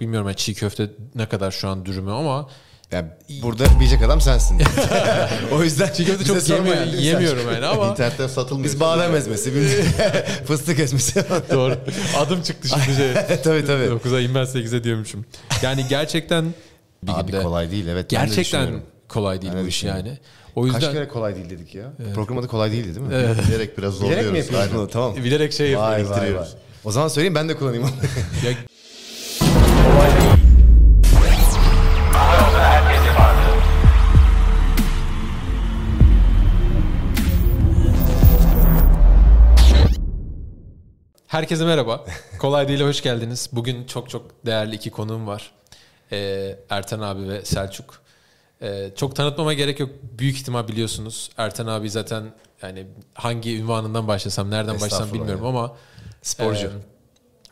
[0.00, 2.48] bilmiyorum yani çiğ köfte ne kadar şu an dürümü ama
[2.92, 3.08] Yani
[3.42, 4.62] burada bilecek adam sensin.
[5.52, 8.64] o yüzden çiğ köfte çok yeme- yani, yemiyorum yani ama İnternette satılmıyor.
[8.72, 9.74] Biz badem ezmesi, biz
[10.46, 11.24] fıstık ezmesi.
[11.52, 11.76] doğru.
[12.18, 13.14] Adım çıktı şimdi şey.
[13.42, 13.84] tabii tabii.
[13.84, 15.24] 9'a inmez 8'e diyormuşum.
[15.62, 16.44] Yani gerçekten
[17.02, 18.10] bir Abi günde kolay değil evet.
[18.10, 18.82] de gerçekten düşünüyorum.
[19.08, 20.18] kolay değil Ben de bu iş yani.
[20.56, 21.92] O yüzden Kaç kere kolay değil dedik ya.
[22.14, 23.12] Program adı kolay değildi değil mi?
[23.48, 24.24] Bilerek biraz Bilerek mi zorluyoruz.
[24.26, 24.74] yapıyorsun Aynen.
[24.74, 24.88] bunu?
[24.88, 25.16] Tamam.
[25.16, 26.10] bilerek şey yapıyoruz.
[26.10, 26.46] vay vay.
[26.84, 27.84] O zaman söyleyeyim ben de kullanayım.
[28.44, 28.52] Ya
[41.30, 42.04] Herkese merhaba.
[42.38, 43.50] Kolay Değil'e hoş geldiniz.
[43.52, 45.52] Bugün çok çok değerli iki konuğum var.
[46.12, 48.02] Ee, Ertan abi ve Selçuk.
[48.62, 49.90] Ee, çok tanıtmama gerek yok.
[50.18, 51.30] Büyük ihtimal biliyorsunuz.
[51.36, 52.24] Ertan abi zaten
[52.62, 55.48] yani hangi ünvanından başlasam, nereden başlasam bilmiyorum ya.
[55.48, 55.76] ama
[56.22, 56.66] Sporcu.
[56.66, 56.70] e,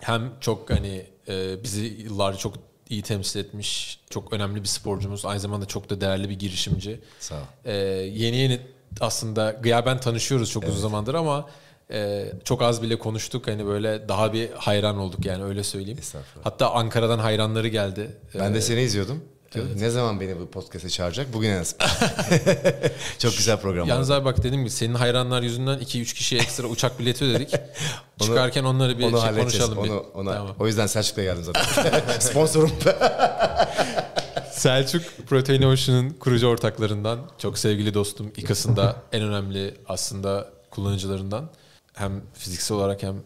[0.00, 2.54] hem çok hani e, bizi yıllarca çok
[2.90, 5.24] iyi temsil etmiş, çok önemli bir sporcumuz.
[5.24, 7.00] Aynı zamanda çok da değerli bir girişimci.
[7.20, 7.38] Sağ ol.
[7.64, 7.72] Ee,
[8.14, 8.60] yeni yeni
[9.00, 11.48] aslında gıyaben tanışıyoruz çok uzun zamandır ama
[11.90, 13.46] e, çok az bile konuştuk.
[13.48, 15.98] Hani böyle daha bir hayran olduk yani öyle söyleyeyim.
[16.44, 18.16] Hatta Ankara'dan hayranları geldi.
[18.38, 19.24] Ben de Ee, seni izliyordum.
[19.52, 21.32] Diyordum, Ne zaman beni bu podcast'e çağıracak?
[21.32, 21.76] Bugün en az.
[23.18, 26.98] Çok güzel program Yalnız abi bak dedim ki senin hayranlar yüzünden 2-3 kişiye ekstra uçak
[26.98, 27.54] bileti ödedik.
[28.20, 29.84] Çıkarken onları bir Onu şey konuşalım.
[29.84, 29.90] bir.
[29.90, 30.56] Onu, ona, Tamam.
[30.58, 32.00] O yüzden Selçuk'la geldim zaten.
[32.18, 32.72] Sponsorum.
[34.52, 37.18] Selçuk Protein Ocean'ın kurucu ortaklarından.
[37.38, 38.32] Çok sevgili dostum.
[38.36, 38.78] İKAS'ın
[39.12, 41.50] en önemli aslında kullanıcılarından.
[41.94, 43.16] Hem fiziksel olarak hem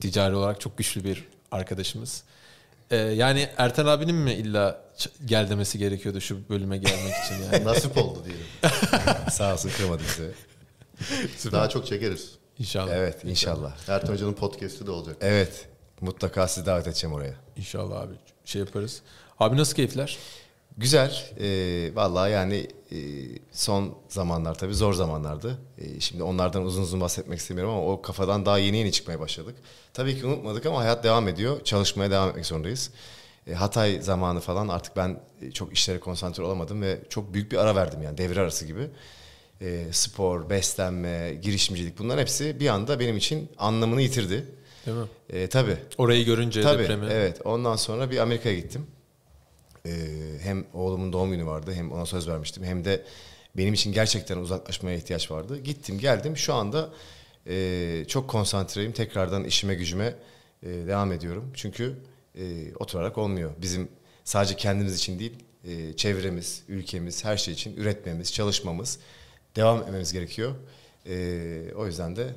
[0.00, 2.22] ticari olarak çok güçlü bir arkadaşımız.
[2.90, 4.80] Ee, yani Ertan abinin mi illa
[5.24, 7.64] gel demesi gerekiyordu şu bölüme gelmek için yani?
[7.68, 8.46] Nasip oldu diyelim.
[9.30, 11.52] Sağ olsun kırmadı bizi.
[11.52, 12.30] Daha çok çekeriz.
[12.58, 12.92] İnşallah.
[12.92, 13.88] Evet inşallah.
[13.88, 15.16] Ertan Hoca'nın podcast'i de olacak.
[15.20, 15.68] Evet.
[16.00, 17.34] Mutlaka sizi davet edeceğim oraya.
[17.56, 19.02] İnşallah abi şey yaparız.
[19.38, 20.18] Abi nasıl keyifler?
[20.76, 21.30] Güzel.
[21.40, 22.98] Ee, vallahi yani e,
[23.52, 25.58] son zamanlar tabii zor zamanlardı.
[25.78, 29.54] E, şimdi onlardan uzun uzun bahsetmek istemiyorum ama o kafadan daha yeni yeni çıkmaya başladık.
[29.94, 31.64] Tabii ki unutmadık ama hayat devam ediyor.
[31.64, 32.90] Çalışmaya devam etmek zorundayız.
[33.46, 37.56] E, Hatay zamanı falan artık ben e, çok işlere konsantre olamadım ve çok büyük bir
[37.56, 38.90] ara verdim yani devre arası gibi.
[39.60, 44.46] E, spor, beslenme, girişimcilik bunların hepsi bir anda benim için anlamını yitirdi.
[44.86, 45.06] Değil mi?
[45.30, 45.76] E, tabii.
[45.98, 47.06] Orayı görünce Tabii depremi.
[47.10, 47.40] evet.
[47.44, 48.86] Ondan sonra bir Amerika'ya gittim.
[49.86, 49.90] Ee,
[50.42, 53.04] hem oğlumun doğum günü vardı hem ona söz vermiştim hem de
[53.56, 55.58] benim için gerçekten uzaklaşmaya ihtiyaç vardı.
[55.58, 56.90] Gittim geldim şu anda
[57.46, 60.14] e, çok konsantreyim tekrardan işime gücüme
[60.62, 61.50] e, devam ediyorum.
[61.54, 61.96] Çünkü
[62.38, 63.50] e, oturarak olmuyor.
[63.58, 63.88] Bizim
[64.24, 65.32] sadece kendimiz için değil
[65.64, 68.98] e, çevremiz, ülkemiz her şey için üretmemiz, çalışmamız
[69.56, 70.54] devam etmemiz gerekiyor.
[71.06, 72.34] E, o yüzden de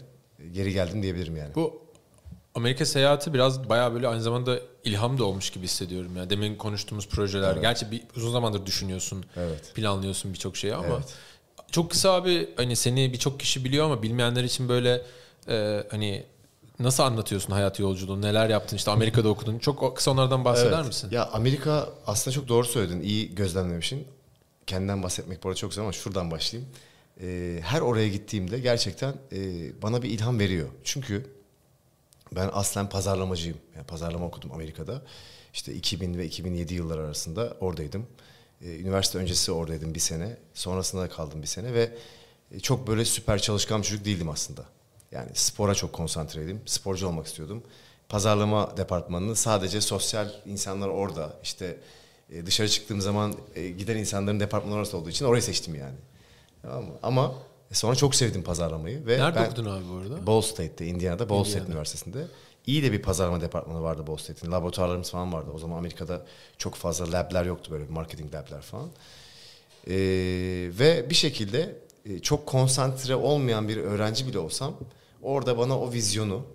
[0.52, 1.56] geri geldim diyebilirim yani.
[1.56, 1.84] Bu
[2.56, 6.18] Amerika seyahati biraz bayağı böyle aynı zamanda ilham da olmuş gibi hissediyorum.
[6.18, 7.56] Yani demin konuştuğumuz projeler.
[7.58, 9.72] Gerçi bir uzun zamandır düşünüyorsun, Evet.
[9.76, 11.14] planlıyorsun birçok şeyi ama Evet.
[11.72, 15.02] çok kısa abi hani seni birçok kişi biliyor ama bilmeyenler için böyle
[15.50, 16.24] e, hani
[16.80, 18.22] nasıl anlatıyorsun hayat yolculuğunu?
[18.22, 18.78] Neler yaptın?
[18.78, 19.60] İşte Amerika'da okudun.
[19.60, 20.88] Çok kısa onlardan bahseder Evet.
[20.88, 21.10] misin?
[21.12, 23.02] Ya Amerika aslında çok doğru söyledin.
[23.02, 24.08] İyi gözlemlemişsin.
[24.68, 26.72] Kendinden bahsetmek bu arada çok güzel ama şuradan başlayayım.
[27.22, 29.38] Ee, her oraya gittiğimde gerçekten e,
[29.82, 30.70] bana bir ilham veriyor.
[30.84, 31.26] Çünkü
[32.32, 33.58] ben aslen pazarlamacıyım.
[33.76, 35.02] Yani pazarlama okudum Amerika'da.
[35.54, 38.08] İşte 2000 ve 2007 yıllar arasında oradaydım.
[38.62, 40.38] Ee, üniversite öncesi oradaydım bir sene.
[40.54, 41.92] Sonrasında da kaldım bir sene ve
[42.52, 44.66] e, çok böyle süper çalışkan bir çocuk değildim aslında.
[45.14, 46.62] Yani spora çok konsantreydim.
[46.66, 47.64] Sporcu olmak istiyordum.
[48.10, 51.34] Pazarlama departmanını sadece sosyal insanlar orada.
[51.44, 51.78] İşte
[52.32, 55.96] e, dışarı çıktığım zaman e, giden insanların departmanı orası olduğu için orayı seçtim yani.
[56.62, 56.92] Tamam mı?
[57.04, 57.34] Ama
[57.72, 59.06] sonra çok sevdim pazarlamayı.
[59.06, 60.28] Ve Nerede ben- okudun abi bu arada?
[60.28, 61.72] Ball State'te, Indiana'da Ball State Indiana.
[61.72, 62.28] Üniversitesi'nde.
[62.68, 64.52] İyi de bir pazarlama departmanı vardı Ball State'in.
[64.52, 65.52] Laboratuvarlarımız falan vardı.
[65.56, 66.26] O zaman Amerika'da
[66.58, 68.90] çok fazla labler yoktu böyle marketing labler falan.
[69.88, 69.94] Ee,
[70.80, 71.76] ve bir şekilde
[72.06, 74.74] e, çok konsantre olmayan bir öğrenci bile olsam
[75.24, 76.46] orada bana o vizyonu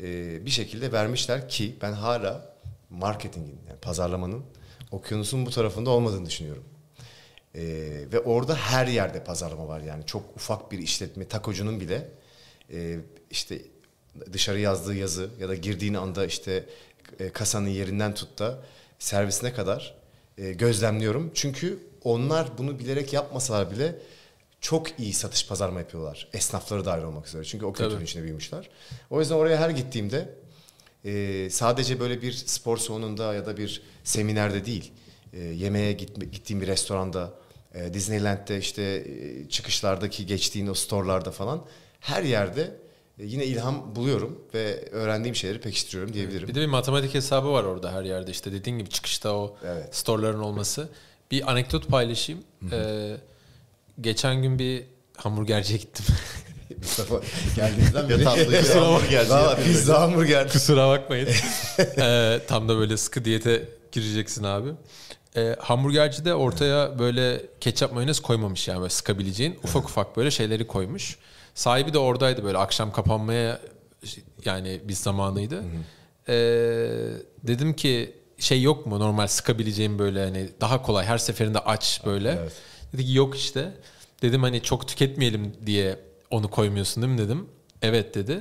[0.00, 2.56] e, bir şekilde vermişler ki ben hala
[2.90, 4.42] marketingin yani pazarlamanın
[4.90, 6.64] okyanusun bu tarafında olmadığını düşünüyorum.
[7.54, 7.62] Ee,
[8.12, 12.08] ve orada her yerde pazarlama var yani çok ufak bir işletme takocunun bile
[12.72, 12.98] e,
[13.30, 13.60] işte
[14.32, 16.64] dışarı yazdığı yazı ya da girdiğin anda işte
[17.20, 18.62] e, kasanın yerinden tut da
[18.98, 19.94] servisine kadar
[20.38, 21.30] e, gözlemliyorum.
[21.34, 23.98] Çünkü onlar bunu bilerek yapmasalar bile
[24.66, 26.28] çok iyi satış pazarlama yapıyorlar.
[26.32, 27.44] Esnafları dahil olmak üzere.
[27.44, 28.68] Çünkü o kültürün içinde büyümüşler.
[29.10, 30.34] O yüzden oraya her gittiğimde
[31.04, 34.92] e, sadece böyle bir spor salonunda ya da bir seminerde değil,
[35.32, 37.34] e, yemeğe gitme, gittiğim bir restoranda,
[37.74, 41.64] e, Disneyland'de işte e, çıkışlardaki geçtiğin o storelarda falan
[42.00, 42.76] her yerde
[43.18, 46.48] e, yine ilham buluyorum ve öğrendiğim şeyleri pekiştiriyorum diyebilirim.
[46.48, 49.96] Bir de bir matematik hesabı var orada her yerde işte dediğin gibi çıkışta o Evet.
[49.96, 50.88] storeların olması.
[51.30, 52.42] Bir anekdot paylaşayım.
[52.72, 53.16] Ee,
[54.00, 54.84] geçen gün bir
[55.16, 56.04] hamburgerciye gittim.
[56.78, 57.20] Mustafa
[57.56, 60.52] geldiğimizden beri ya hamburgerci Valla pizza hamburger.
[60.52, 61.28] Kusura bakmayın.
[61.98, 64.68] Ee, tam da böyle sıkı diyete gireceksin abi.
[65.36, 71.16] Ee, hamburgercide ortaya böyle ketçap mayonez koymamış yani böyle sıkabileceğin ufak ufak böyle şeyleri koymuş.
[71.54, 73.60] Sahibi de oradaydı böyle akşam kapanmaya
[74.44, 75.62] yani biz zamanıydı.
[76.28, 76.34] Ee,
[77.42, 82.38] dedim ki şey yok mu normal sıkabileceğim böyle hani daha kolay her seferinde aç böyle.
[82.40, 82.52] Evet.
[82.96, 83.72] Dedi ki yok işte.
[84.22, 85.98] Dedim hani çok tüketmeyelim diye
[86.30, 87.46] onu koymuyorsun değil mi dedim.
[87.82, 88.40] Evet dedi.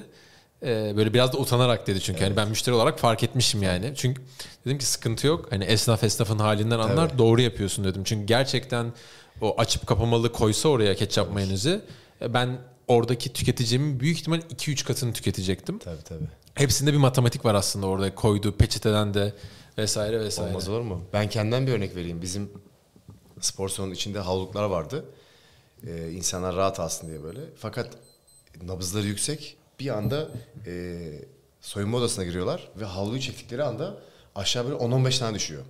[0.63, 3.93] Ee, böyle biraz da utanarak dedi çünkü hani ben müşteri olarak fark etmişim yani.
[3.95, 4.21] Çünkü
[4.65, 5.47] dedim ki sıkıntı yok.
[5.49, 7.17] Hani esnaf esnafın halinden anlar Evet.
[7.17, 8.03] doğru yapıyorsun dedim.
[8.03, 8.93] Çünkü gerçekten
[9.41, 11.81] o açıp kapamalı koysa oraya ketçap mayonezi
[12.21, 12.57] e, ben
[12.87, 15.79] oradaki tüketicimin büyük ihtimal 2-3 katını tüketecektim.
[15.79, 16.25] Tabii tabii.
[16.55, 19.33] Hepsinde bir matematik var aslında orada koyduğu peçeteden de
[19.77, 20.49] vesaire vesaire.
[20.49, 21.01] Olmaz olur mu?
[21.13, 22.21] Ben kendimden bir örnek vereyim.
[22.21, 22.49] Bizim
[23.45, 25.05] spor salonunun içinde havluklar vardı.
[25.87, 27.39] Ee, insanlar rahat alsın diye böyle.
[27.55, 27.97] Fakat
[28.63, 29.57] nabızları yüksek.
[29.79, 30.29] Bir anda
[30.65, 31.03] e,
[31.61, 33.97] soyunma odasına giriyorlar ve havluyu çektikleri anda
[34.35, 35.63] aşağı böyle 10-15 tane düşüyor.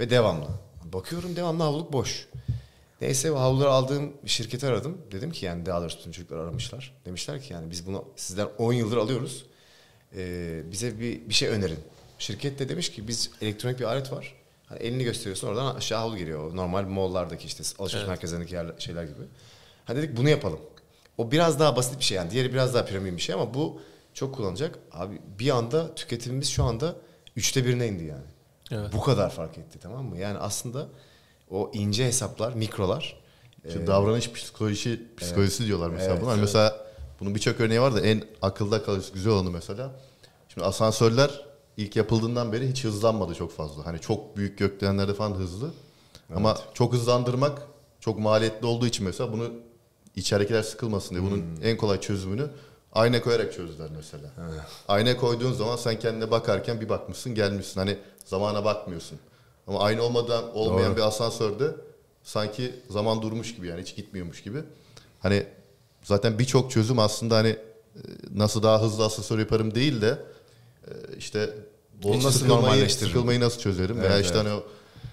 [0.00, 0.48] Ve devamlı.
[0.84, 2.28] Bakıyorum devamlı havluk boş.
[3.00, 4.98] Neyse o havluları aldığım şirketi aradım.
[5.12, 6.94] Dedim ki yani daha doğrusu bütün çocuklar aramışlar.
[7.04, 9.46] Demişler ki yani biz bunu sizden 10 yıldır alıyoruz.
[10.16, 11.78] Ee, bize bir, bir şey önerin.
[12.18, 14.34] Şirket de demiş ki biz elektronik bir alet var.
[14.68, 16.56] Hani elini gösteriyorsun oradan aşağı havlu giriyor.
[16.56, 19.22] Normal malllardaki işte alışveriş merkezlerindeki yerler, şeyler gibi.
[19.84, 20.60] Ha dedik bunu yapalım.
[21.18, 22.30] O biraz daha basit bir şey yani.
[22.30, 23.80] Diğeri biraz daha premium bir şey ama bu
[24.14, 24.78] çok kullanacak.
[24.92, 26.94] Abi bir anda tüketimimiz şu anda
[27.36, 28.26] üçte birine indi yani.
[28.70, 28.92] Evet.
[28.92, 30.18] Bu kadar fark etti tamam mı?
[30.18, 30.88] Yani aslında
[31.50, 33.16] o ince hesaplar, mikrolar
[33.72, 36.30] Şu davranış psikolojisi psikolojisi diyorlar mesela Evet, buna.
[36.30, 36.48] Hani evet.
[36.48, 36.86] Mesela
[37.20, 39.90] bunun birçok örneği var da en akılda kalıcı güzel olanı mesela.
[40.48, 41.47] Şimdi asansörler
[41.78, 43.86] ilk yapıldığından beri hiç hızlanmadı çok fazla.
[43.86, 45.70] Hani çok büyük gökdelenlerde falan hızlı.
[46.34, 47.62] Ama çok hızlandırmak
[48.00, 49.50] çok maliyetli olduğu için mesela bunu
[50.16, 52.50] içeridekiler sıkılmasın diye bunun en kolay çözümünü
[52.92, 54.30] ayna koyarak çözdüler mesela.
[54.88, 57.80] Ayna koyduğun zaman sen kendine bakarken bir bakmışsın gelmişsin.
[57.80, 59.18] Hani zamana bakmıyorsun.
[59.66, 60.96] Ama ayna olmadan olmayan Doğru.
[60.96, 61.74] bir asansörde
[62.22, 64.58] sanki zaman durmuş gibi yani hiç gitmiyormuş gibi.
[65.20, 65.46] Hani
[66.02, 67.58] zaten birçok çözüm aslında hani e,
[68.34, 70.18] nasıl daha hızlı asansör yaparım değil de
[70.86, 71.54] e, işte
[72.04, 73.08] Onu hiç nasıl sıkılmayı- normalleştiririm?
[73.08, 74.00] Sıkılmayı nasıl çözerim?
[74.00, 74.62] Veya Evet, işte hani o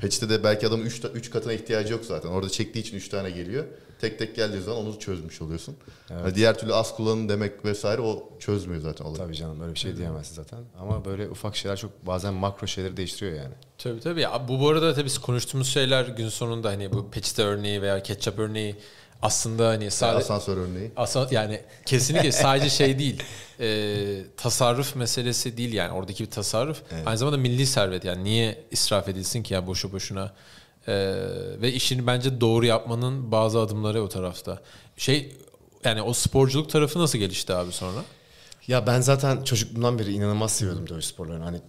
[0.01, 2.29] peçetede belki adamın 3 üç katına ihtiyacı yok zaten.
[2.29, 3.63] Orada çektiği için 3 tane geliyor.
[4.01, 5.75] Tek tek geldiği zaman onu çözmüş oluyorsun.
[6.07, 9.17] Hani diğer türlü az kullanın demek vesaire o çözmüyor zaten olayı.
[9.17, 10.59] Tabii canım öyle bir şey diyemezsin zaten.
[10.79, 13.53] Ama böyle ufak şeyler çok bazen makro şeyleri değiştiriyor yani.
[13.77, 14.21] Tabii tabii.
[14.21, 18.39] Ya, bu bu arada tabii konuştuğumuz şeyler gün sonunda hani bu peçete örneği veya ketçap
[18.39, 18.75] örneği
[19.21, 20.91] aslında hani sadece Asansör örneği.
[20.95, 23.23] Aslında yani kesinlikle sadece şey değil.
[23.59, 26.81] E, tasarruf meselesi değil yani oradaki bir tasarruf.
[27.05, 30.33] Aynı zamanda milli servet yani niye israf edilsin ki ya boşu boşuna.
[30.87, 30.93] E,
[31.61, 34.61] ve işini bence doğru yapmanın bazı adımları o tarafta.
[34.97, 35.35] Şey
[35.83, 38.01] yani o sporculuk tarafı nasıl gelişti abi sonra?
[38.67, 41.43] Ya ben zaten çocukluğumdan beri inanılmaz seviyordum dövüş sporlarını.
[41.43, 41.61] Hani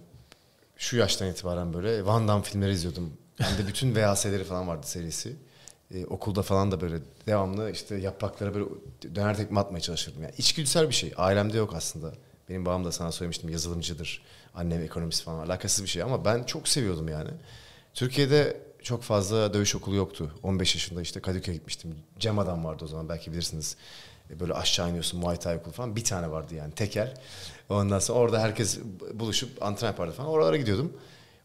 [0.77, 3.13] şu yaştan itibaren böyle Van Damme filmleri izliyordum.
[3.39, 5.35] Bende bütün VHS'leri falan vardı serisi.
[5.93, 6.95] Ee, okulda falan da böyle
[7.27, 8.65] devamlı işte yapraklara böyle
[9.15, 10.23] döner tekme atmaya çalışırdım.
[10.23, 11.13] Yani içgüdüsel bir şey.
[11.17, 12.13] Ailemde yok aslında.
[12.49, 14.21] Benim babam da sana söylemiştim yazılımcıdır.
[14.55, 17.29] Annem ekonomist falan alakasız bir şey ama ben çok seviyordum yani.
[17.93, 20.31] Türkiye'de çok fazla dövüş okulu yoktu.
[20.43, 21.95] 15 yaşında işte Kadıköy'e gitmiştim.
[22.19, 23.77] Cem Adam vardı o zaman belki bilirsiniz.
[24.29, 25.95] E, Böyle aşağı iniyorsun Muay Thai okulu falan.
[25.95, 27.13] Bir tane vardı yani tekel.
[27.69, 28.79] Ondan sonra orada herkes
[29.13, 30.29] buluşup antrenman yapardı falan.
[30.29, 30.93] Oralara gidiyordum.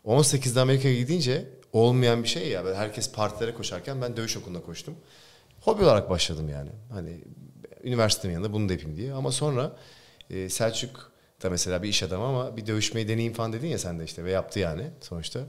[0.06, 2.64] 18'de Amerika'ya gidince olmayan bir şey ya.
[2.64, 4.94] Böyle herkes partilere koşarken ben dövüş okuluna koştum.
[5.60, 6.70] Hobi olarak başladım yani.
[6.92, 7.24] Hani
[7.84, 9.12] üniversitemin yanında bunu da yapayım diye.
[9.12, 9.76] Ama sonra
[10.30, 11.12] e, Selçuk
[11.42, 14.24] da mesela bir iş adamı ama bir dövüşmeyi deneyeyim falan dedin ya sen de işte
[14.24, 15.40] ve yaptı yani sonuçta.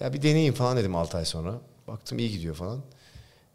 [0.00, 1.60] Ya bir deneyeyim falan dedim 6 ay sonra.
[1.86, 2.82] Baktım iyi gidiyor falan.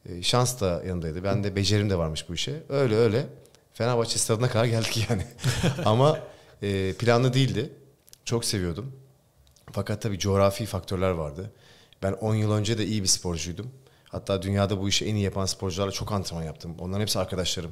[0.10, 1.24] E, şans da yanındaydı.
[1.24, 2.64] Ben de becerim de varmış bu işe.
[2.70, 3.26] Öyle öyle.
[3.74, 5.24] Fenerbahçe stadına kadar geldik yani.
[5.86, 6.20] Ama
[6.62, 7.70] e, planlı değildi.
[8.26, 8.92] Çok seviyordum.
[9.72, 11.52] Fakat tabii coğrafi faktörler vardı.
[12.04, 13.72] Ben 10 yıl önce de iyi bir sporcuydum.
[14.10, 16.76] Hatta dünyada bu işi en iyi yapan sporcularla çok antrenman yaptım.
[16.80, 17.72] Onların hepsi arkadaşlarım.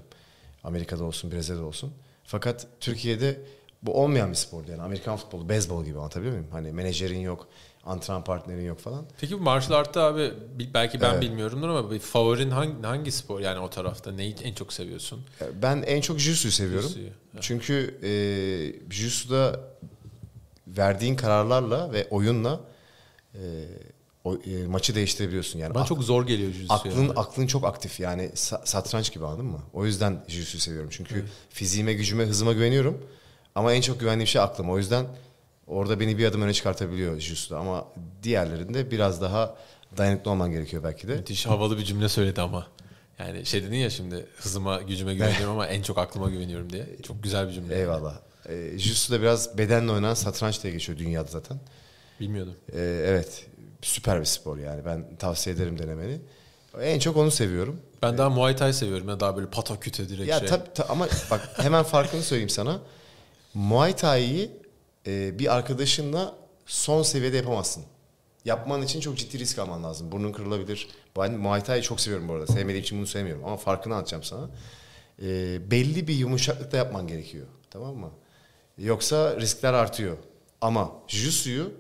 [0.64, 1.94] Amerika'da olsun, Brezilya'da olsun.
[2.24, 3.42] Fakat Türkiye'de
[3.82, 4.82] bu olmayan bir spordu yani.
[4.82, 6.48] Amerikan futbolu, beyzbol gibi anlatabiliyor muyum?
[6.52, 7.48] Hani menajerin yok,
[7.86, 9.06] antrenman partnerin yok falan.
[9.22, 10.34] Peki bu martial art'ta abi
[10.74, 11.22] belki ben Evet.
[11.22, 15.22] bilmiyorumdur ama bir favorin hangi, hangi spor yani o tarafta neyi en çok seviyorsun?
[15.62, 16.90] Ben en çok jiu-jitsu'yu seviyorum.
[16.90, 17.42] Jiu-jitsu'yu, evet.
[17.44, 18.10] Çünkü e,
[18.90, 19.60] jiu-jitsu'da
[20.68, 22.60] verdiğin kararlarla ve oyunla
[23.34, 23.40] e,
[24.28, 25.74] o, e, maçı değiştirebiliyorsun yani.
[25.74, 27.14] Bana Ak- çok zor geliyor jiu-jitsu aklın ya.
[27.16, 29.60] aklın çok aktif yani sa- satranç gibi anladın mı?
[29.74, 30.90] O yüzden jiu-jitsu seviyorum.
[30.94, 33.04] Çünkü fiziğime, gücüme, hızıma güveniyorum.
[33.56, 34.70] Ama en çok güvendiğim şey aklım.
[34.70, 35.06] O yüzden
[35.68, 37.56] orada beni bir adım öne çıkartabiliyor jiu-jitsu'da.
[37.58, 37.86] Ama
[38.24, 39.56] diğerlerinde biraz daha
[39.98, 41.16] dayanıklı olman gerekiyor belki de.
[41.16, 42.68] Müthiş havalı bir cümle söyledi ama.
[43.20, 46.86] Yani şey dedin ya şimdi hızıma gücüme güveniyorum ama en çok aklıma güveniyorum diye.
[47.04, 47.80] Çok güzel bir cümle.
[47.80, 48.20] Eyvallah.
[48.46, 51.60] E, jiu-jitsu'da biraz bedenle oynanan satranç diye geçiyor dünyada zaten.
[52.20, 52.54] Bilmiyordum.
[52.74, 53.46] E, evet.
[53.82, 54.86] Süper bir spor yani.
[54.86, 56.20] Ben tavsiye ederim denemeni.
[56.82, 57.82] En çok onu seviyorum.
[58.02, 60.48] Ben daha Muay Thai seviyorum ya daha böyle pataküte direkt Ya şey.
[60.48, 62.80] tabii ta- ama bak hemen farkını söyleyeyim sana.
[63.54, 64.52] Muay Thai'yi
[65.08, 67.84] e, bir arkadaşınla son seviyede yapamazsın.
[68.46, 70.12] Yapman için çok ciddi risk alman lazım.
[70.12, 70.88] Burnun kırılabilir.
[71.18, 72.48] Ben Muay Thai'yi çok seviyorum bu arada.
[72.48, 73.46] Sevmediğim için bunu sevmiyorum.
[73.46, 74.50] Ama farkını anlatacağım sana.
[75.22, 77.48] E, belli bir yumuşaklıkta yapman gerekiyor.
[77.70, 78.12] Tamam mı?
[78.78, 80.18] Yoksa riskler artıyor.
[80.62, 81.72] Ama Jiu-Jitsu'yu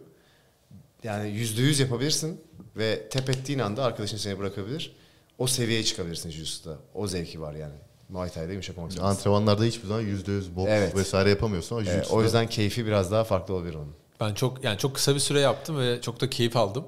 [1.03, 2.41] yani yüzde yüz yapabilirsin
[2.77, 4.95] ve tep ettiğin anda arkadaşın seni bırakabilir.
[5.37, 6.75] O seviyeye çıkabilirsin Jiu-Jitsu'da.
[6.93, 7.75] O zevki var yani.
[8.09, 9.17] Muay Thai'de yumuşak olmak zorundasın.
[9.17, 10.95] Antrenmanlarda hiçbir zaman %100 boks Evet.
[10.95, 13.93] vesaire yapamıyorsun ama jiu-jitsu'da o yüzden keyfi biraz daha farklı olabilir onun.
[14.19, 16.85] Ben çok yani çok kısa bir süre yaptım ve çok da keyif aldım.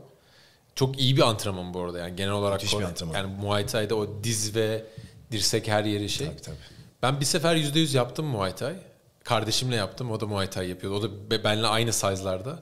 [0.75, 2.62] Çok iyi bir antrenman bu arada yani genel olarak.
[2.62, 3.13] Müthiş bir antrenman.
[3.16, 4.86] Yani Muay Thai'de o diz ve
[5.32, 6.28] dirsek her yeri şey.
[6.28, 6.56] Tabii, tabii.
[7.01, 8.75] Ben bir sefer %100 yaptım Muay Thai.
[9.24, 10.12] Kardeşimle yaptım.
[10.12, 10.96] O da Muay Thai yapıyordu.
[10.98, 12.60] O da be- benimle aynı size'larda.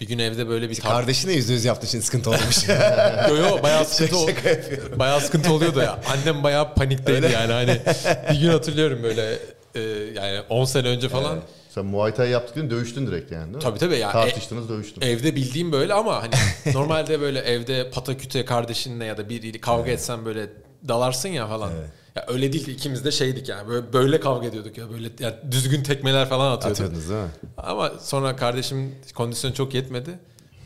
[0.00, 2.68] Bir gün evde böyle bir tar- Kardeşine yüzde yüz yaptığı için sıkıntı olmuş.
[3.28, 4.98] Yo yo bayağı sıkıntı ol- Şaka yapıyorum.
[4.98, 5.98] bayağı sıkıntı oluyordu ya.
[6.12, 7.80] Annem bayağı panikteydi yani hani
[8.32, 9.38] bir gün hatırlıyorum böyle
[9.74, 9.80] e,
[10.14, 11.40] yani 10 sene önce falan.
[11.68, 13.62] sen Muay Thai yaptıktan dövüştün direkt yani değil mi?
[13.62, 14.12] Tabii tabii ya.
[14.12, 15.00] Tartıştınız dövüştün.
[15.00, 16.34] Evde bildiğim böyle ama hani
[16.74, 20.46] normalde böyle evde pataküte kardeşinle ya da biriyle kavga etsen böyle
[20.88, 21.70] dalarsın ya falan.
[22.16, 25.82] Ya öyle değil ikimiz de şeydik yani böyle, böyle kavga ediyorduk ya böyle yani düzgün
[25.82, 26.80] tekmeler falan atıyorduk.
[26.80, 27.30] Atıyordunuz değil mi?
[27.56, 30.18] Ama sonra kardeşim kondisyonu çok yetmedi.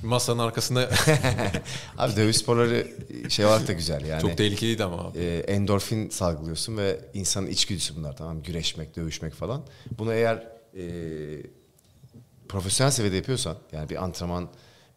[0.02, 0.90] Masanın arkasında
[1.98, 2.86] Abi dövüş sporları
[3.28, 4.22] şey olarak da güzel yani.
[4.22, 5.18] çok tehlikeliydi ama abi.
[5.18, 8.42] e, endorfin salgılıyorsun ve insanın içgüdüsü bunlar tamam?
[8.42, 9.62] Güreşmek, dövüşmek falan.
[9.98, 10.82] Bunu eğer e,
[12.48, 14.48] profesyonel seviyede yapıyorsan yani bir antrenman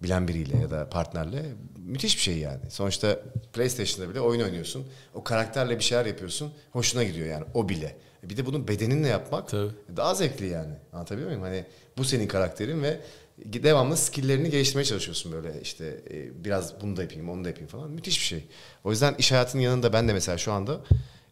[0.03, 1.45] bilen biriyle ya da partnerle
[1.77, 2.59] müthiş bir şey yani.
[2.69, 3.19] Sonuçta
[3.53, 4.87] PlayStation'da bile oyun oynuyorsun.
[5.13, 6.53] O karakterle bir şeyler yapıyorsun.
[6.71, 7.95] Hoşuna gidiyor yani o bile.
[8.23, 9.71] Bir de bunu bedeninle yapmak Tabii.
[9.97, 10.73] daha zevkli yani.
[10.93, 11.43] Anlatabiliyor muyum?
[11.43, 11.65] Hani
[11.97, 12.99] bu senin karakterin ve
[13.45, 17.91] devamlı skill'lerini geliştirmeye çalışıyorsun böyle işte e, biraz bunu da yapayım onu da yapayım falan.
[17.91, 18.43] Müthiş bir şey.
[18.83, 20.81] O yüzden iş hayatının yanında ben de mesela şu anda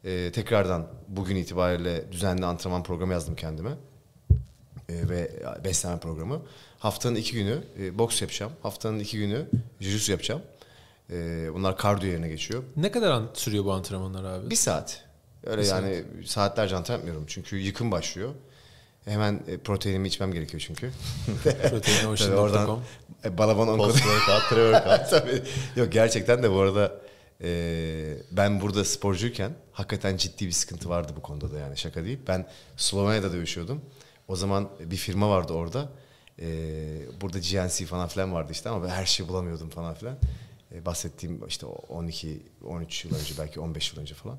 [0.03, 3.71] e, tekrardan bugün itibariyle düzenli antrenman programı yazdım kendime.
[4.89, 5.31] E, ve
[5.63, 6.41] beslenme programı.
[6.79, 8.51] Haftanın iki günü e, boks yapacağım.
[8.63, 9.45] Haftanın iki günü
[9.81, 10.41] jiu-jitsu yapacağım.
[11.11, 12.63] E, bunlar kardiyo yerine geçiyor.
[12.77, 14.49] Ne kadar an- sürüyor bu antrenmanlar abi?
[14.49, 15.05] Bir saat.
[15.45, 17.25] Öyle Bir yani saatlerce antrenman yapmıyorum.
[17.27, 18.29] Çünkü yıkım başlıyor.
[19.05, 20.91] Hemen e, proteinimi içmem gerekiyor çünkü.
[21.69, 22.79] Proteinocean.com oradan
[23.25, 25.09] e, balabon onko- Post workout, pre-workout.
[25.09, 25.41] Tabii.
[25.75, 26.95] Yok gerçekten de bu arada
[27.43, 32.19] e, ben burada sporcuyken hakikaten ciddi bir sıkıntı vardı bu konuda da yani şaka değil.
[32.27, 33.81] Ben Slovenya'da dövüşüyordum.
[34.27, 35.89] O zaman bir firma vardı orada.
[36.41, 40.17] E, burada GNC falan filan vardı işte ama ben her şeyi bulamıyordum falan filan.
[40.73, 44.37] E, bahsettiğim işte o 12 13 yıl önce belki 15 yıl önce falan.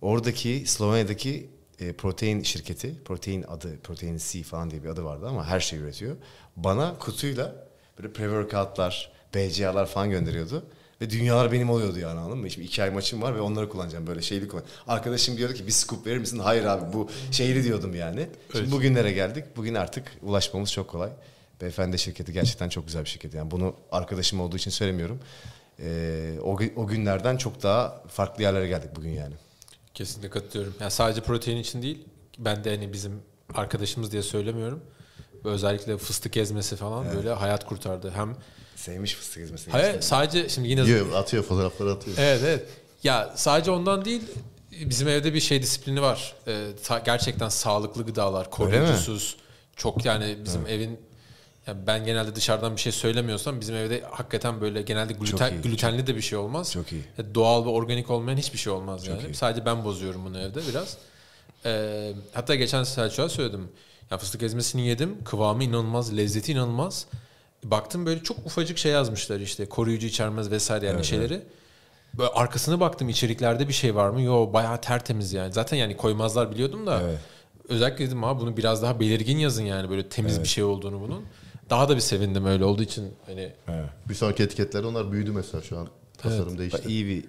[0.00, 1.50] Oradaki Slovenya'daki
[1.80, 5.82] e, protein şirketi, protein adı, protein C falan diye bir adı vardı ama her şeyi
[5.82, 6.16] üretiyor.
[6.56, 10.64] Bana kutuyla böyle pre-workoutlar, BCA'lar falan gönderiyordu.
[11.00, 12.50] Ve dünyalar benim oluyordu yani anladın mı?
[12.50, 14.64] Şimdi iki ay maçım var ve onları kullanacağım böyle şeyli kullan.
[14.86, 16.38] Arkadaşım diyordu ki bir scoop verir misin?
[16.38, 18.28] Hayır abi bu şeyli diyordum yani.
[18.52, 18.72] Şimdi Evet.
[18.72, 19.44] bugünlere geldik.
[19.56, 21.10] Bugün artık ulaşmamız çok kolay.
[21.60, 23.34] Beyefendi şirketi gerçekten çok güzel bir şirket.
[23.34, 25.20] Yani bunu arkadaşım olduğu için söylemiyorum.
[25.80, 29.34] Ee, o, o günlerden çok daha farklı yerlere geldik bugün yani.
[29.94, 30.74] Kesinlikle katılıyorum.
[30.80, 32.04] Yani sadece protein için değil.
[32.38, 33.12] Ben de hani bizim
[33.54, 34.80] arkadaşımız diye söylemiyorum.
[35.44, 38.10] Özellikle fıstık ezmesi falan böyle hayat kurtardı.
[38.10, 38.36] Hem
[38.78, 39.72] Sevmiş fıstık ezmesini.
[39.72, 42.16] hayır, sadece şimdi yine Yiyor, atıyor fotoğrafları atıyor.
[42.20, 42.66] Evet evet.
[43.02, 44.22] Ya sadece ondan değil
[44.72, 46.34] bizim evde bir şey disiplini var.
[46.46, 49.36] Ee, sa- gerçekten sağlıklı gıdalar, koruyucusuz.
[49.76, 51.00] Çok yani bizim evin
[51.66, 56.06] yani ben genelde dışarıdan bir şey söylemiyorsam bizim evde hakikaten böyle genelde gluten iyi, glutenli
[56.06, 56.72] de bir şey olmaz.
[56.72, 57.02] Çok iyi.
[57.18, 59.22] Ya Doğal ve organik olmayan hiçbir şey olmaz yani.
[59.22, 59.34] iyi.
[59.34, 60.96] Sadece ben bozuyorum bunu evde biraz.
[61.64, 63.68] Ee, hatta geçen Selçuk'a söyledim.
[64.10, 65.24] Ya fıstık ezmesini yedim.
[65.24, 67.06] Kıvamı inanılmaz, lezzeti inanılmaz.
[67.64, 71.42] Baktım böyle çok ufacık şey yazmışlar işte koruyucu içermez vesaire yani şeyleri.
[72.18, 74.22] Böyle arkasına baktım içeriklerde bir şey var mı?
[74.22, 75.52] Yo bayağı tertemiz yani.
[75.52, 77.00] Zaten yani koymazlar biliyordum da.
[77.02, 77.18] Evet.
[77.68, 81.24] Özellikle dedim ha bunu biraz daha belirgin yazın yani böyle temiz bir şey olduğunu bunun.
[81.70, 83.52] Daha da bir sevindim öyle olduğu için hani
[84.08, 85.88] Bir sonraki etiketlerde onlar büyüdü mesela şu an.
[86.18, 86.82] Tasarım değişti.
[86.88, 87.24] iyi bir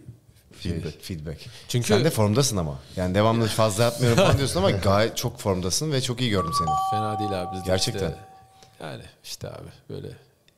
[0.62, 1.02] şey, Feedback.
[1.04, 1.40] feedback.
[1.68, 2.80] Çünkü- Sen de formdasın ama.
[2.96, 6.68] Yani devamlı fazla yapmıyorum falan diyorsun ama gayet çok formdasın ve çok iyi gördüm seni.
[6.92, 8.08] fena değil abi biz de Gerçekten.
[8.10, 8.29] işte-
[8.82, 10.08] yani işte abi böyle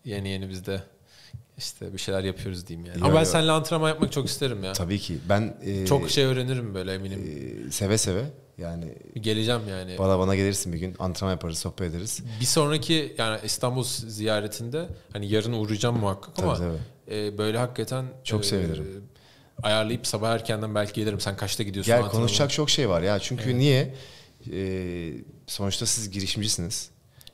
[0.05, 0.83] yeni yeni biz de
[1.57, 2.99] işte bir şeyler yapıyoruz diyeyim yani.
[2.99, 3.25] Yo, Ama ben yo.
[3.25, 4.73] seninle antrenman yapmak çok isterim ya.
[4.73, 5.17] Tabii ki.
[5.29, 7.19] Ben e, Çok şey öğrenirim böyle eminim.
[7.67, 8.23] e, seve seve
[8.57, 8.85] yani
[9.21, 9.97] Geleceğim yani.
[9.97, 12.23] bana bana gelirsin bir gün antrenman yaparız, sohbet ederiz.
[12.39, 16.77] Bir sonraki yani İstanbul ziyaretinde hani yarın uğrayacağım muhakkak ama Tabii,
[17.11, 19.03] e, böyle hakikaten Çok e, sevinirim.
[19.63, 21.19] Ayarlayıp sabah erkenden belki gelirim.
[21.19, 21.93] Sen kaçta gidiyorsun?
[21.95, 23.19] Gel konuşacak çok şey var ya.
[23.19, 23.95] Çünkü niye?
[24.51, 25.13] Ee,
[25.47, 26.89] sonuçta siz girişimcisiniz.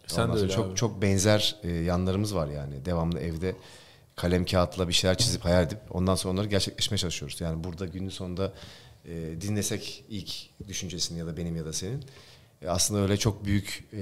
[0.08, 0.76] Sen Ondan de öyle çok abi.
[0.76, 2.86] çok benzer e, yanlarımız var yani.
[2.86, 3.56] Devamlı evde
[4.16, 7.42] kalem kağıtla bir şeyler çizip hayal edip ondan sonra onları gerçekleştirmeye çalışıyoruz.
[7.42, 8.54] Yani burada günün sonunda
[9.06, 10.34] e, dinlesek ilk
[10.68, 12.04] düşüncesini ya da benim ya da senin
[12.62, 14.00] e, aslında öyle çok büyük e,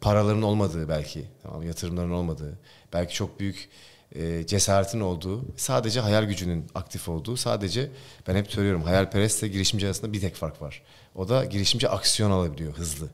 [0.00, 2.58] paraların olmadığı belki tamam yatırımların olmadığı
[2.92, 3.68] belki çok büyük
[4.14, 7.90] e, cesaretin olduğu sadece hayal gücünün aktif olduğu sadece
[8.28, 10.82] ben hep söylüyorum hayalperestle girişimci arasında bir tek fark var.
[11.14, 13.08] O da girişimci aksiyon alabiliyor hızlı.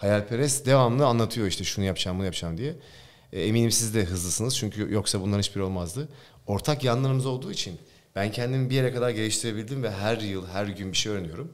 [0.00, 2.74] Hayalperest devamlı anlatıyor işte şunu yapacağım bunu yapacağım diye.
[3.32, 6.08] E, eminim siz de hızlısınız çünkü yoksa bunların hiçbiri olmazdı.
[6.46, 7.78] Ortak yanlarımız olduğu için
[8.16, 11.52] ben kendimi bir yere kadar geliştirebildim ve her yıl her gün bir şey öğreniyorum.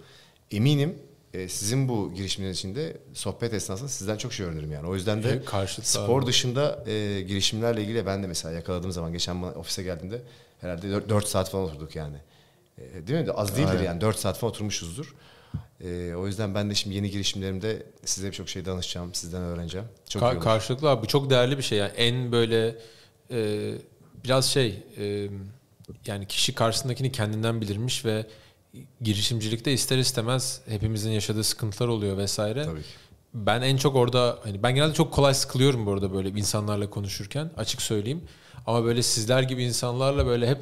[0.50, 0.99] Eminim
[1.35, 4.88] e, sizin bu girişimlerin içinde sohbet esnasında sizden çok şey öğrenirim yani.
[4.88, 9.43] O yüzden de karşılıklı spor dışında e, girişimlerle ilgili ben de mesela yakaladığım zaman geçen
[9.43, 10.23] ofise geldiğimde
[10.61, 12.17] herhalde 4, saat falan oturduk yani.
[12.79, 13.33] E, değil mi?
[13.33, 13.85] Az değildir Aynen.
[13.85, 15.15] yani 4 saat falan oturmuşuzdur.
[15.81, 19.87] E, o yüzden ben de şimdi yeni girişimlerimde size birçok şey danışacağım, sizden öğreneceğim.
[20.09, 22.77] Çok Ka- karşılıklı abi bu çok değerli bir şey yani en böyle
[23.31, 23.73] e,
[24.25, 25.29] biraz şey e,
[26.07, 28.27] yani kişi karşısındakini kendinden bilirmiş ve
[29.01, 32.65] girişimcilikte ister istemez hepimizin yaşadığı sıkıntılar oluyor vesaire.
[32.65, 32.89] Tabii ki.
[33.35, 37.51] Ben en çok orada hani ben genelde çok kolay sıkılıyorum bu arada böyle insanlarla konuşurken
[37.57, 38.23] açık söyleyeyim.
[38.67, 40.59] Ama böyle sizler gibi insanlarla böyle hep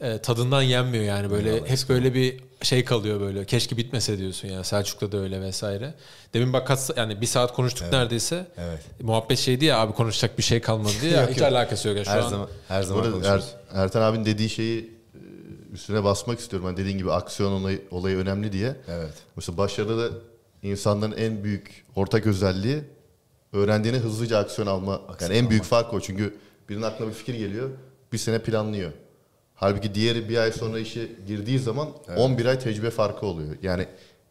[0.00, 4.48] e, tadından yenmiyor yani böyle Eyvallah, hep böyle bir şey kalıyor böyle keşke bitmese diyorsun
[4.48, 5.94] yani Selçuk'ta da öyle vesaire.
[6.34, 8.46] Demin bak kaç yani bir saat konuştuk neredeyse.
[8.58, 8.80] Evet.
[9.02, 11.46] Muhabbet şeydi ya abi konuşacak bir şey kalmadı diye ya, Yok, hiç yok.
[11.52, 12.28] alakası yok ya şu Her an.
[12.28, 13.54] zaman her zaman arada konuşuruz.
[13.72, 14.80] Er- Ertan abinin dediği şeyi
[15.14, 15.18] e,
[15.72, 16.66] üstüne basmak istiyorum.
[16.66, 18.76] Hani dediğin gibi aksiyon olayı, olayı önemli diye.
[18.88, 19.12] Evet.
[19.36, 20.08] Mesela başarıda
[20.62, 22.80] insanların en büyük ortak özelliği
[23.52, 25.00] öğrendiğini hızlıca aksiyon alma.
[25.20, 26.00] yani en büyük fark o.
[26.00, 26.36] Çünkü
[26.68, 27.70] birinin aklına bir fikir geliyor.
[28.12, 28.92] Bir sene planlıyor.
[29.60, 33.56] Halbuki diğeri bir ay sonra işe girdiği zaman 11 ay tecrübe farkı oluyor.
[33.62, 33.86] Yani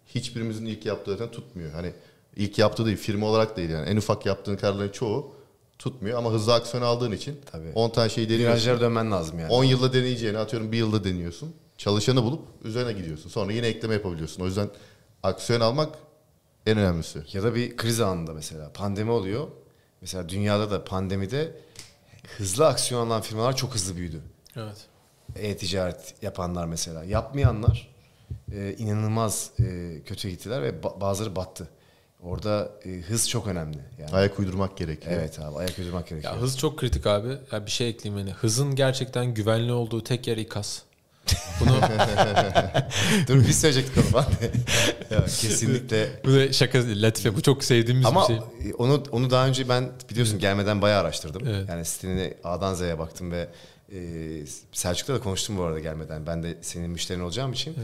[0.06, 1.72] hiçbirimizin ilk yaptığı zaten tutmuyor.
[1.72, 1.94] Hani
[2.36, 3.90] ilk yaptığı değil, firma olarak değil yani.
[3.90, 5.32] En ufak yaptığın kararların çoğu
[5.80, 7.72] tutmuyor ama hızlı aksiyon aldığın için Tabii.
[7.76, 8.48] 10 tane şey deniyorsun.
[8.48, 9.52] Virajlara dönmen lazım yani.
[9.52, 11.54] 10 yılda deneyeceğini atıyorum bir yılda deniyorsun.
[11.78, 13.30] Çalışanı bulup üzerine gidiyorsun.
[13.30, 14.44] Sonra yine ekleme yapabiliyorsun.
[14.44, 14.70] O yüzden
[15.24, 15.96] aksiyon almak
[16.66, 17.20] en önemlisi.
[17.34, 19.48] Ya da bir kriz anında mesela pandemi oluyor.
[20.02, 21.62] Mesela dünyada da pandemide
[22.38, 24.22] hızlı aksiyon alan firmalar çok hızlı büyüdü.
[24.56, 24.88] Evet.
[25.36, 27.04] E-ticaret yapanlar mesela.
[27.04, 27.88] Yapmayanlar
[28.52, 29.64] e, inanılmaz e,
[30.06, 31.68] kötü gittiler ve ba- bazıları battı.
[32.24, 33.78] Orada e, hız çok önemli.
[34.00, 34.12] Yani.
[34.12, 35.16] Ayak uydurmak gerekiyor.
[35.20, 36.34] Evet abi ayak uydurmak gerekiyor.
[36.34, 37.38] Ya hız çok kritik abi.
[37.52, 38.38] Ya bir şey ekleyeyim yani.
[38.38, 40.84] Hızın gerçekten güvenli olduğu tek yer ikaz.
[41.60, 41.70] Bunu
[43.28, 44.52] Dur biz söyleyecektik onu ben de.
[45.16, 46.10] Ya, kesinlikle.
[46.26, 47.36] bu da şaka latife.
[47.36, 48.36] Bu çok sevdiğimiz Ama bir şey.
[48.72, 51.48] e, onu onu daha önce ben biliyorsun gelmeden bayağı araştırdım.
[51.48, 51.70] Evet.
[51.70, 53.48] Yani siteni A'dan Z'ye baktım ve
[53.94, 54.00] e,
[54.72, 56.28] Selçuk'ta da konuştum bu arada gelmeden.
[56.28, 57.72] Ben de senin müşterin olacağım için.
[57.72, 57.78] ol.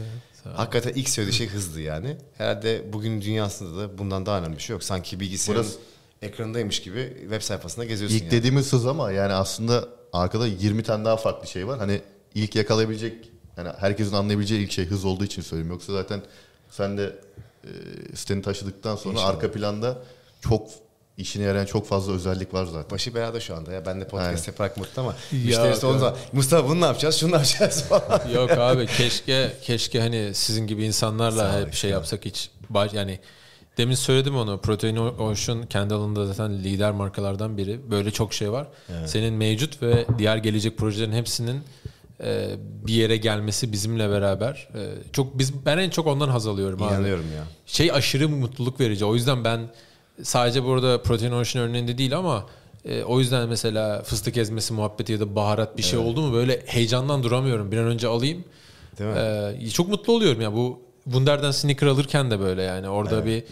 [0.54, 2.16] Hakikaten ilk söylediği şey hızlı yani.
[2.38, 4.84] Herhalde bugün dünyasında da bundan daha önemli bir şey yok.
[4.84, 5.78] Sanki bilgisayarın Burası-
[6.22, 8.32] ekranındaymış gibi web sayfasında geziyorsun İlk yani.
[8.32, 11.78] dediğimiz hız ama yani aslında arkada 20 tane daha farklı şey var.
[11.78, 12.00] Hani
[12.34, 15.72] ilk yakalayabilecek yani herkesin anlayabileceği ilk şey hız olduğu için söylüyorum.
[15.72, 16.22] Yoksa zaten
[16.70, 17.16] sen de
[17.64, 17.70] e,
[18.16, 19.30] siteni taşıdıktan sonra İnşallah.
[19.30, 19.98] arka planda
[20.40, 20.68] çok
[21.18, 22.90] işine yarayan çok fazla özellik var zaten.
[22.90, 23.86] Başı belada şu anda ya.
[23.86, 24.42] Ben de podcast Aynen.
[24.46, 26.14] yaparak mutlu ama Ya, müşteri sonunda ya.
[26.32, 27.16] Mustafa bunu ne yapacağız?
[27.16, 28.28] Şunu ne yapacağız falan.
[28.34, 33.18] Yok abi keşke keşke hani sizin gibi insanlarla hep şey yapsak hiç baş, yani
[33.78, 37.90] demin söyledim onu Protein Ocean kendi alanında zaten lider markalardan biri.
[37.90, 38.66] Böyle çok şey var.
[39.06, 41.60] Senin mevcut ve diğer gelecek projelerin hepsinin
[42.24, 42.50] e,
[42.86, 44.80] bir yere gelmesi bizimle beraber e,
[45.12, 46.92] çok biz ben en çok ondan haz alıyorum abi.
[46.94, 47.44] İnanıyorum ya.
[47.66, 49.04] Şey aşırı mutluluk verici.
[49.04, 49.60] O yüzden ben
[50.22, 52.46] sadece burada Protein Ocean örneğinde değil ama
[52.84, 56.62] e, o yüzden mesela fıstık ezmesi muhabbeti ya da baharat bir şey oldu mu böyle
[56.66, 57.72] heyecandan duramıyorum.
[57.72, 58.44] Bir an önce alayım.
[58.98, 59.16] Değil mi?
[59.66, 63.44] Ee, çok mutlu oluyorum ya bu Wunder'den sneaker alırken de böyle yani orada bir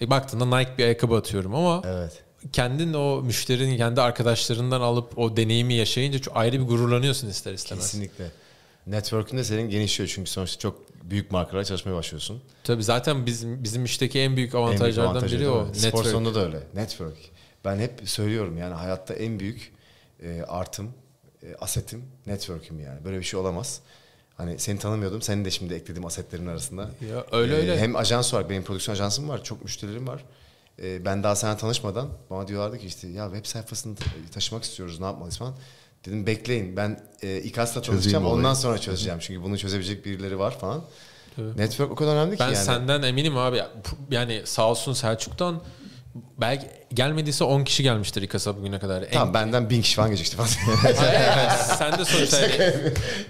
[0.00, 2.22] e, baktığında Nike bir ayakkabı atıyorum ama Evet.
[2.52, 7.84] kendin o müşterinin kendi arkadaşlarından alıp o deneyimi yaşayınca çok ayrı bir gururlanıyorsun ister istemez.
[7.84, 8.24] Kesinlikle.
[8.90, 12.42] Network'ün de senin genişliyor çünkü sonuçta çok büyük markalarla çalışmaya başlıyorsun.
[12.64, 15.64] Tabii zaten bizim bizim işteki en büyük En büyük avantajlardan avantajı biri o.
[15.66, 15.74] mi?
[15.74, 16.06] Spor Network.
[16.06, 16.60] salonunda da öyle.
[16.74, 17.16] Network.
[17.64, 19.72] Ben hep söylüyorum yani hayatta en büyük
[20.22, 20.90] e, artım,
[21.42, 23.04] e, asetim network'üm yani.
[23.04, 23.80] Böyle bir şey olamaz.
[24.36, 25.22] Hani seni tanımıyordum.
[25.22, 26.90] Senin de şimdi eklediğim asetlerin arasında.
[27.12, 27.78] Ya öyle E, öyle.
[27.80, 29.44] Hem ajans olarak benim prodüksiyon ajansım var.
[29.44, 30.24] Çok müşterilerim var.
[30.82, 35.00] E, ben daha sana tanışmadan bana diyorlardı ki işte ya web sayfasını ta- taşımak istiyoruz
[35.00, 35.54] ne yapmalıyız falan.
[36.08, 39.18] Dedim bekleyin ben e, İKAS'la tanışacağım ondan sonra çözeceğim.
[39.22, 40.84] Çünkü bunu çözebilecek birileri var falan.
[41.36, 41.56] Tabii.
[41.56, 42.56] Network o kadar önemli ki Ben yani.
[42.56, 43.56] senden eminim abi.
[43.56, 43.70] Ya-
[44.10, 45.62] Yani sağ olsun Selçuk'tan
[46.40, 49.02] belki gelmediyse 10 kişi gelmiştir İKAS'a bugüne kadar.
[49.02, 50.48] En- Tamam benden bin kişi falan geçti falan.
[50.82, 52.56] Hayır, hayır, sen de sonuçta Yok,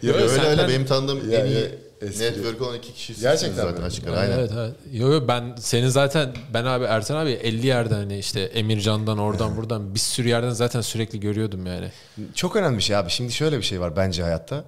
[0.03, 1.69] Yok, öyle öyle senden- benim tanıdığım Ya, en iyi
[2.03, 3.87] eski- network olan iki kişi Gerçekten zaten mi?
[3.87, 4.17] açık ara.
[4.17, 4.39] Aynen.
[4.39, 4.75] Evet, evet.
[4.93, 9.57] Yo, yo, ben senin zaten ben abi Ertan abi 50 yerden hani işte Emircan'dan oradan
[9.57, 11.91] buradan bir sürü yerden zaten sürekli görüyordum yani.
[12.35, 13.11] Çok önemli bir şey abi.
[13.11, 14.65] Şimdi şöyle bir şey var bence hayatta.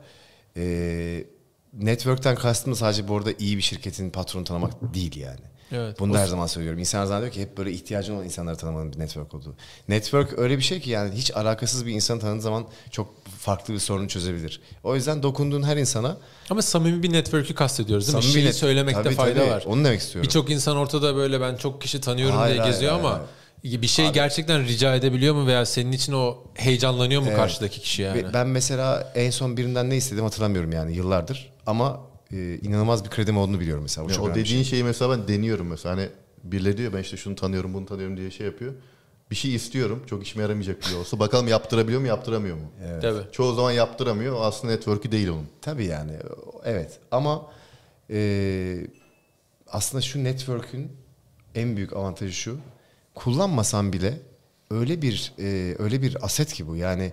[0.56, 1.24] Ee,
[1.72, 5.40] network'ten kastım da sadece bu arada iyi bir şirketin patronu tanımak değil yani.
[5.72, 5.98] Evet.
[6.00, 6.78] Bunu da her zaman söylüyorum.
[6.78, 9.54] İnsanlar zannediyor ki hep böyle ihtiyacın olan insanları tanımanın bir network olduğu.
[9.88, 13.78] Network öyle bir şey ki yani hiç alakasız bir insanı tanıdığın zaman çok farklı bir
[13.78, 14.61] sorunu çözebilir.
[14.85, 16.16] O yüzden dokunduğun her insana
[16.50, 18.22] Ama samimi bir network'ü kastediyoruz değil mi?
[18.22, 19.50] samimi Şeyi net- söylemekte Tabii, fayda tabii.
[19.50, 19.64] var.
[19.66, 20.28] Onu demek istiyorum.
[20.28, 23.20] Birçok insan ortada böyle ben çok kişi tanıyorum Hayır, diye hayır, geziyor hayır, ama
[23.64, 27.38] bir şey gerçekten rica edebiliyor mu veya senin için o heyecanlanıyor mu Evet.
[27.38, 28.24] karşıdaki kişi yani?
[28.35, 31.52] Ben mesela en son birinden ne istedim hatırlamıyorum yani yıllardır.
[31.66, 32.00] Ama
[32.32, 34.08] e, inanılmaz bir kredim olduğunu biliyorum mesela.
[34.08, 35.96] Bu Ya o dediğin şeyi mesela ben deniyorum mesela.
[35.96, 36.08] Hani
[36.44, 38.72] birileri diyor ben işte şunu tanıyorum bunu tanıyorum diye şey yapıyor.
[39.30, 41.18] Bir şey istiyorum çok işime yaramayacak bile olsa.
[41.18, 42.62] Bakalım yaptırabiliyor mu yaptıramıyor mu?
[43.02, 43.32] Tabii.
[43.32, 44.36] Çoğu zaman yaptıramıyor.
[44.36, 45.46] O aslında network'ü değil onun.
[45.60, 46.12] Tabii yani
[46.64, 47.46] evet ama
[48.10, 48.86] e,
[49.68, 50.92] aslında şu network'ün
[51.54, 52.58] en büyük avantajı şu
[53.14, 54.20] kullanmasan bile
[54.70, 57.12] öyle bir e, öyle bir aset ki bu yani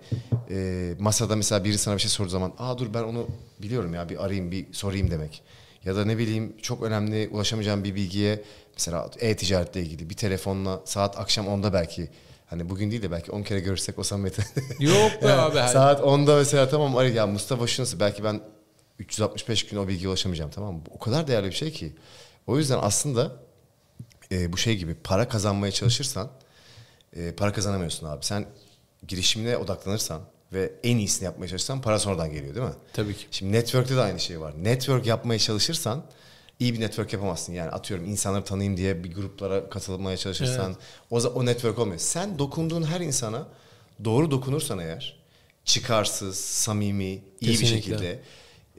[0.50, 3.28] e, masada mesela biri sana bir şey sorduğu zaman aa dur ben onu
[3.62, 5.43] biliyorum ya bir arayayım bir sorayım demek
[5.86, 8.43] ya da ne bileyim çok önemli ulaşamayacağım bir bilgiye
[8.74, 12.10] mesela e-ticaretle ilgili bir telefonla saat akşam 10'da belki
[12.46, 14.41] hani bugün değil de belki 10 kere görüşsek o samimiyeti
[14.80, 15.58] Yok be abi.
[15.58, 18.41] hani- Saat 10'da mesela tamam arayın ya Mustafa şu nasıl belki ben
[19.00, 20.82] 365 gün o bilgiye ulaşamayacağım tamam mı?
[20.89, 21.96] O kadar değerli bir şey ki.
[22.48, 23.32] O yüzden aslında
[24.32, 26.30] e, bu şey gibi para kazanmaya çalışırsan
[27.15, 28.26] e, para kazanamıyorsun abi.
[28.26, 28.46] Sen
[29.08, 30.22] girişimine odaklanırsan
[30.54, 32.74] ve en iyisini yapmaya çalışırsan para sonradan geliyor değil mi?
[32.93, 33.26] Tabii ki.
[33.32, 34.54] Şimdi network'te de aynı şey var.
[34.63, 36.04] Network yapmaya çalışırsan
[36.60, 37.54] iyi bir network yapamazsın.
[37.54, 40.76] Yani atıyorum insanları tanıyayım diye bir gruplara katılmaya çalışırsan
[41.10, 42.00] o, za- o network olmuyor.
[42.00, 43.48] Sen dokunduğun her insana
[44.06, 45.20] doğru dokunursan eğer
[45.65, 47.76] çıkarsız, samimi, iyi bir Kesinlikle.
[47.76, 48.20] şekilde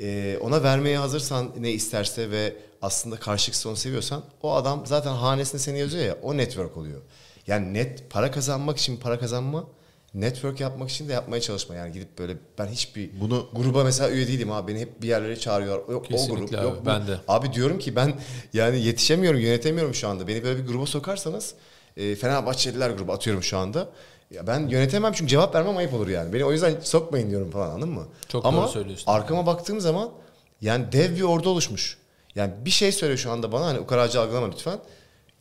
[0.00, 5.58] e, ona vermeye hazırsan ne isterse ve aslında karşılıklı onu seviyorsan o adam zaten hanesinde
[5.62, 7.00] seni yazıyor ya o network oluyor.
[7.48, 9.64] Yani net para kazanmak için para kazanma
[10.14, 11.74] network yapmak için de yapmaya çalışma.
[11.74, 14.72] Yani gidip böyle ben hiçbir Bunu- gruba mesela üye değilim abi.
[14.72, 15.92] Beni hep bir yerlere çağırıyorlar.
[15.92, 16.86] Yok o grup, abi, yok bu.
[16.86, 17.18] ben de.
[17.28, 18.14] Abi diyorum ki ben
[18.52, 20.28] yani yetişemiyorum, yönetemiyorum şu anda.
[20.28, 21.54] Beni böyle bir gruba sokarsanız
[21.96, 23.88] e, Fenerbahçeliler grubu atıyorum şu anda.
[24.30, 26.32] Ya ben yönetemem çünkü cevap vermem ayıp olur yani.
[26.32, 28.06] Beni o yüzden sokmayın diyorum falan anladın mı?
[28.28, 29.12] Çok Ama doğru söylüyorsun.
[29.12, 30.10] arkama baktığım zaman
[30.60, 31.98] yani dev bir ordu oluşmuş.
[32.34, 34.78] Yani bir şey söyle şu anda bana hani ukaracı algılama lütfen.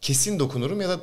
[0.01, 0.99] Kesin dokunurum ya da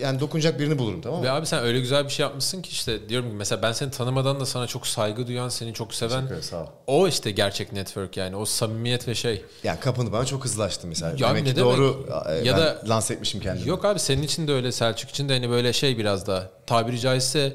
[0.00, 1.26] yani dokunacak birini bulurum tamam mı?
[1.26, 3.90] Ve abi sen öyle güzel bir şey yapmışsın ki işte diyorum ki mesela ben seni
[3.90, 6.66] tanımadan da sana çok saygı duyan, seni çok seven Teşekkür ederim, sağ ol.
[6.86, 9.42] o işte gerçek network yani o samimiyet ve şey.
[9.64, 11.10] Yani kapını bana çok hızlı açtı mesela.
[11.18, 11.76] Ya demek ne ki demek?
[11.78, 13.68] doğru e, Ya da- lanse etmişim kendimi.
[13.68, 17.00] Yok abi senin için de öyle Selçuk için de hani böyle şey biraz da tabiri
[17.00, 17.52] caizse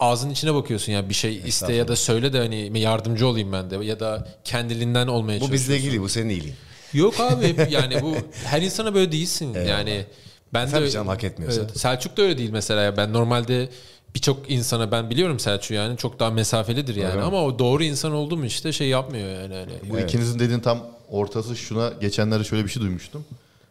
[0.00, 3.70] ağzın içine bakıyorsun ya bir şey iste ya da söyle de hani yardımcı olayım ben
[3.70, 5.86] de ya da kendiliğinden olmaya Bu bizle çalışıyorsun.
[5.86, 6.54] ilgili bu senin iyiliğin.
[6.92, 10.06] Yok abi yani bu her insana böyle değilsin yani.
[10.54, 11.60] Ben de Tabii öyle- canım, hak etmiyorsa.
[11.60, 12.82] Evet, Selçuk da öyle değil mesela.
[12.82, 13.68] Ya Ben normalde
[14.14, 17.22] birçok insana ben biliyorum Selçuk yani çok daha mesafelidir yani Öyle mi?
[17.24, 19.54] ama o doğru insan oldu mu işte şey yapmıyor yani.
[19.54, 19.90] Hani.
[19.90, 23.24] Bu ikinizin dediğin tam ortası şuna geçenlerde şöyle bir şey duymuştum.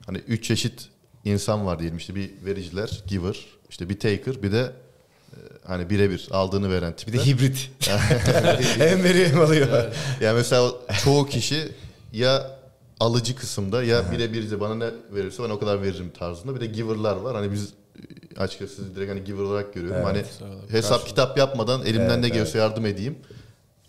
[0.06, 0.88] Hani üç çeşit
[1.26, 4.60] insan var diyelim işte bir vericiler, giver, işte bir taker, bir de
[5.32, 5.38] e,
[5.68, 7.20] hani birebir aldığını veren Bir tipler.
[7.22, 7.70] de hibrit.
[8.78, 9.68] hem veriyor hem alıyor.
[10.22, 10.72] Yani mesela
[11.04, 11.72] çoğu kişi
[12.14, 12.59] ya
[13.00, 16.56] alıcı kısımda ya birebir de bana ne verirse ben o kadar veririm tarzında.
[16.56, 17.36] Bir de giver'lar var.
[17.36, 17.74] Hani biz
[18.36, 20.04] e, açıkçası sizi direkt hani giver olarak görüyorum.
[20.04, 20.24] hani
[20.72, 23.16] hesap kitap yapmadan elimden Evet, ne geliyorsa yardım edeyim.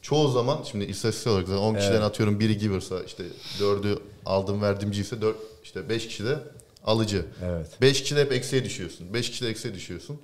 [0.02, 3.24] Çoğu zaman şimdi istatistik olarak zaten 10 kişiden atıyorum biri giver'sa işte
[3.60, 6.38] 4'ü aldım verdimci ise 4 işte 5 kişi de
[6.84, 7.24] alıcı.
[7.44, 7.66] Evet.
[7.80, 9.14] 5 kişi de hep eksiye düşüyorsun.
[9.14, 10.20] 5 kişi de eksiye düşüyorsun.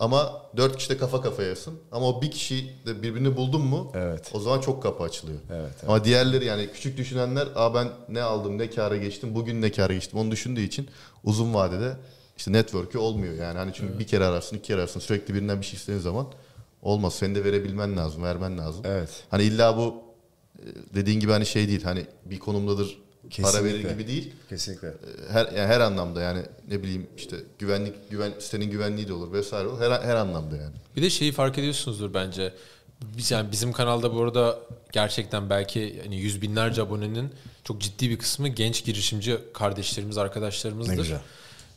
[0.00, 1.74] Ama 4 kişi de kafa kafayasın.
[1.92, 4.30] Ama o bir kişi de birbirini buldun mu Evet.
[4.34, 5.38] o zaman çok kapı açılıyor.
[5.50, 5.84] Evet, evet.
[5.88, 9.92] Ama diğerleri yani küçük düşünenler Aa ben ne aldım ne kâra geçtim bugün ne kâra
[9.92, 10.88] geçtim onu düşündüğü için
[11.24, 11.96] uzun vadede
[12.36, 13.58] işte network'ü olmuyor yani.
[13.58, 16.26] Hani çünkü bir kere ararsın iki kere ararsın sürekli birinden bir şey istediğin zaman
[16.82, 17.14] olmaz.
[17.14, 18.82] Senin de verebilmen lazım vermen lazım.
[18.84, 19.24] Evet.
[19.30, 19.94] Hani illa bu
[20.58, 22.98] e, dediğin gibi hani şey değil hani bir konumdadır
[23.42, 23.92] para verir Kesinlikle.
[23.92, 24.32] gibi değil.
[24.48, 24.94] Kesinlikle.
[25.30, 29.68] Her yani her anlamda yani ne bileyim işte güvenlik güven sitenin güvenliği de olur vesaire
[29.68, 29.80] olur.
[29.80, 30.74] Her her anlamda yani.
[30.96, 32.52] Bir de şeyi fark ediyorsunuzdur bence.
[33.16, 34.58] Biz yani bizim kanalda bu arada
[34.92, 37.30] gerçekten belki hani yüz binlerce abonenin
[37.64, 40.92] çok ciddi bir kısmı genç girişimci kardeşlerimiz, arkadaşlarımızdır.
[40.92, 41.20] Ne güzel.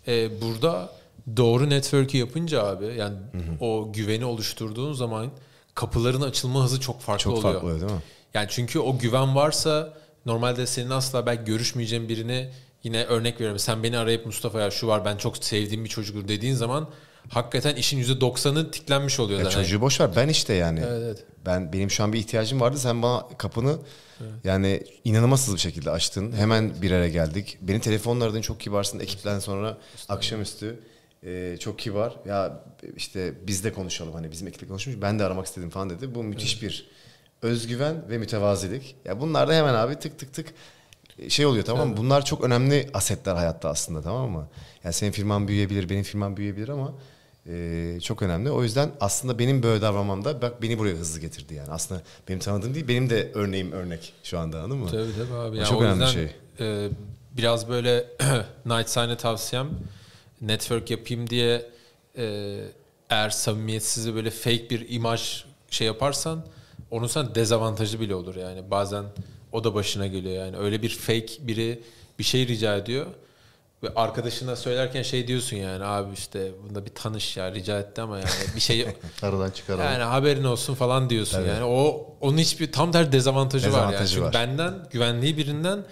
[0.08, 0.90] Ee, burada
[1.38, 3.16] doğru network'ü yapınca abi yani
[3.60, 5.32] o güveni oluşturduğun zaman
[5.76, 7.54] kapıların açılma hızı çok farklı Çok oluyor.
[7.54, 8.02] farklı oluyor değil mi?
[8.34, 9.94] Yani çünkü o güven varsa
[10.26, 12.50] normalde senin asla belki görüşmeyeceğin birini
[12.84, 13.60] yine örnek veriyorum.
[13.60, 16.90] Sen beni arayıp Mustafa ya şu var ben çok sevdiğim bir çocuktur dediğin zaman
[17.30, 19.62] hakikaten işin %90'ı tiklenmiş oluyor Ya zaten.
[19.64, 20.10] çocuğu boş ver.
[20.16, 20.80] Ben işte yani.
[20.80, 21.26] Evet, evet.
[21.46, 22.78] Ben benim şu an bir ihtiyacım vardı.
[22.78, 23.78] Sen bana kapını
[24.44, 26.32] yani inanılmaz bir şekilde açtın.
[26.32, 27.58] Hemen bir araya geldik.
[27.62, 28.42] Beni telefonla aradın.
[28.42, 29.00] Çok kibarsın.
[29.00, 29.78] Ekipten sonra
[30.10, 30.80] akşamüstü
[31.24, 32.16] e, çok kibar.
[32.26, 32.64] Ya
[32.96, 34.14] işte biz de konuşalım.
[34.14, 34.96] Hani bizim ekiple konuşmuş.
[35.02, 36.16] Ben de aramak istedim falan dedi.
[36.16, 36.90] Bu müthiş bir
[37.42, 38.96] özgüven ve mütevazilik.
[39.06, 40.54] Ya bunlar da hemen abi tık tık tık
[41.30, 41.98] şey oluyor tamam mı?
[41.98, 44.48] Bunlar çok önemli asetler hayatta aslında tamam mı?
[44.84, 46.94] Yani senin firman büyüyebilir, benim firman büyüyebilir ama
[47.48, 48.52] e, çok önemli.
[48.52, 51.70] O yüzden aslında benim böyle davranmam da bak beni buraya hızlı getirdi yani.
[51.72, 54.90] Aslında benim tanıdığım değil, benim de örneğim örnek şu anda anladın mı?
[54.92, 55.56] Tabii tabii abi.
[55.56, 56.14] O Yani çok o önemli yüzden,
[56.58, 56.86] şey.
[56.86, 56.90] e,
[57.38, 58.06] biraz böyle
[58.66, 59.70] Nightsight'e tavsiyem
[60.42, 61.70] network yapayım diye
[62.18, 62.56] e,
[63.10, 66.46] eğer samimiyetsiz ve böyle fake bir imaj şey yaparsan
[66.92, 68.72] onun sana dezavantajı bile olur yani.
[68.72, 69.04] Bazen
[69.52, 70.58] o da başına geliyor yani.
[70.58, 71.84] Öyle bir fake biri
[72.20, 73.06] bir şey rica ediyor
[73.84, 78.18] ve arkadaşına söylerken şey diyorsun yani abi işte bunda bir tanış ya rica etti ama
[78.18, 78.88] yani bir şey
[79.22, 79.86] Aradan çıkaralım.
[79.86, 81.64] yani haberin olsun falan diyorsun yani.
[81.64, 83.82] O onun hiçbir tam ter dezavantajı, var yani.
[83.88, 84.34] Dezavantajı Çünkü var.
[84.34, 85.84] benden güvenliği birinden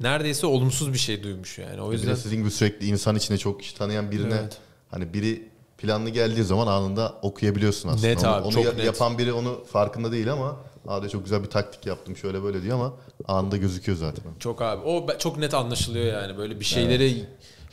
[0.00, 1.80] neredeyse olumsuz bir şey duymuş yani.
[1.80, 4.58] O Bir yüzden de sizin gibi sürekli insan içinde çok kişi tanıyan birine Evet.
[4.90, 5.48] hani biri
[5.82, 8.06] planlı geldiği zaman anında okuyabiliyorsun aslında.
[8.06, 8.84] Net onu, abi, onu çok ya- net.
[8.84, 10.56] yapan biri onu farkında değil ama
[10.88, 12.94] abi çok güzel bir taktik yaptım şöyle böyle diyor ama
[13.28, 14.24] anında gözüküyor zaten.
[14.38, 17.26] çok abi o çok net anlaşılıyor yani böyle bir şeyleri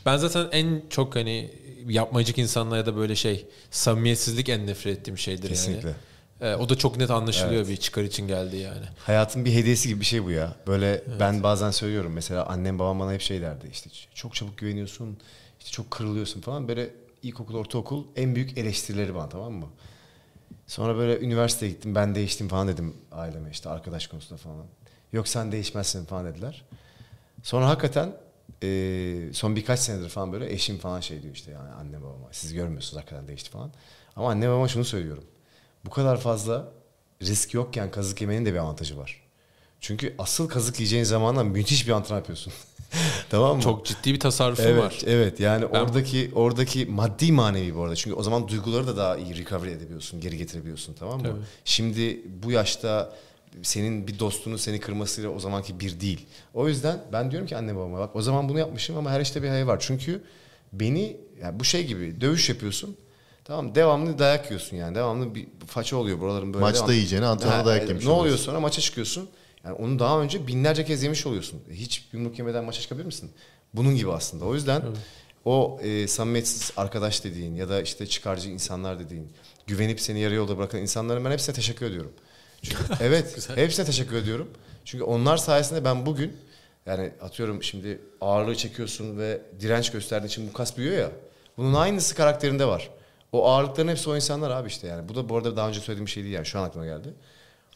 [0.06, 1.52] ben zaten en çok hani
[1.88, 5.88] yapmacık insanla ya da böyle şey samimiyetsizlik en nefret ettiğim şeydir Kesinlikle.
[5.88, 5.98] yani.
[6.42, 8.86] Ee, o da çok net anlaşılıyor bir çıkar için geldi yani.
[9.06, 10.56] Hayatın bir hediyesi gibi bir şey bu ya.
[10.68, 15.18] Böyle ben bazen söylüyorum mesela annem babam bana hep şey derdi işte çok çabuk güveniyorsun,
[15.60, 16.68] işte çok kırılıyorsun falan.
[16.68, 16.90] Böyle
[17.24, 19.68] ilkokul, ortaokul en büyük eleştirileri bana tamam mı?
[20.68, 24.66] Sonra böyle üniversiteye gittim ben değiştim falan dedim aileme işte arkadaş konusunda falan.
[25.14, 26.66] Yok sen değişmezsin falan dediler.
[27.44, 28.14] Sonra hakikaten
[28.64, 32.54] e, son birkaç senedir falan böyle eşim falan şey diyor işte yani anne babama siz
[32.54, 33.72] görmüyorsunuz hakikaten değişti falan.
[34.16, 35.24] Ama anne babama şunu söylüyorum.
[35.86, 36.72] Bu kadar fazla
[37.22, 39.24] risk yokken kazık yemenin de bir avantajı var.
[39.82, 42.54] Çünkü asıl kazık yiyeceğin zamanla müthiş bir antrenman yapıyorsun.
[43.30, 43.62] tamam mı?
[43.64, 45.00] Çok ciddi bir tasarrufum evet, var.
[45.08, 47.96] Evet yani Ben- oradaki oradaki maddi manevi bu arada.
[47.96, 51.24] Çünkü o zaman duyguları da daha iyi recovery edebiliyorsun, geri getirebiliyorsun tamam mı?
[51.24, 51.40] Tabii.
[51.66, 53.14] Şimdi bu yaşta
[53.64, 56.26] senin bir dostunun seni kırmasıyla o zamanki bir değil.
[56.54, 59.44] O yüzden ben diyorum ki anne babama bak o zaman bunu yapmışım ama her işte
[59.44, 59.78] bir hayır var.
[59.80, 60.24] Çünkü
[60.74, 62.96] beni yani bu şey gibi dövüş yapıyorsun.
[63.44, 64.96] Tamam devamlı dayak yiyorsun yani.
[64.96, 66.66] Devamlı bir faça oluyor buraların böyle.
[66.66, 69.30] Maçta devamlı- yiyeceğine antrenmanda dayak e, yemiş Ne oluyor sonra maça çıkıyorsun.
[69.64, 71.62] Yani onu daha önce binlerce kez yemiş oluyorsun.
[71.72, 73.32] Hiç yumruk yemeden maça çıkabilir misin?
[73.74, 74.46] Bunun gibi aslında.
[74.46, 74.82] O yüzden
[75.46, 79.32] o e, samimiyetsiz arkadaş dediğin ya da işte çıkarcı insanlar dediğin,
[79.68, 82.12] güvenip seni yarı yolda bırakan insanlara ben hepsine teşekkür ediyorum.
[82.62, 84.50] Çünkü evet, hepsine teşekkür ediyorum.
[84.86, 86.38] Çünkü onlar sayesinde ben bugün
[86.86, 91.12] yani atıyorum şimdi ağırlığı çekiyorsun ve direnç gösterdiğin için bu kas büyüyor ya.
[91.58, 92.90] Bunun aynısı karakterinde var.
[93.32, 95.10] O ağırlıkların hepsi o insanlar abi işte yani.
[95.10, 97.14] Bu da bu arada daha önce söylediğim bir şey değil yani şu an aklıma geldi.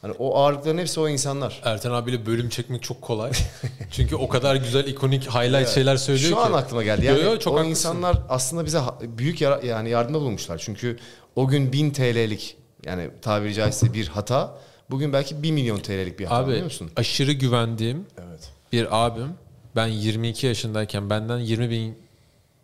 [0.04, 1.62] Hani o ağırlıkların hepsi o insanlar.
[1.64, 3.32] Erten abiyle bölüm çekmek çok kolay.
[3.92, 6.42] Çünkü o kadar güzel ikonik highlight şeyler söylüyor Şu ki.
[6.42, 7.06] an aklıma geldi.
[7.06, 7.70] Yani yo, çok o haklısın.
[7.70, 10.58] insanlar aslında bize büyük yara- yani yardımda bulunmuşlar.
[10.58, 10.98] Çünkü
[11.36, 14.58] o gün 1000 TL'lik yani tabiri caizse bir hata
[14.90, 16.92] bugün belki 1 milyon TL'lik bir hata Abi biliyor musun?
[16.96, 18.50] aşırı güvendiğim Evet.
[18.72, 19.30] bir abim
[19.76, 21.98] ben 22 yaşındayken benden 20 bin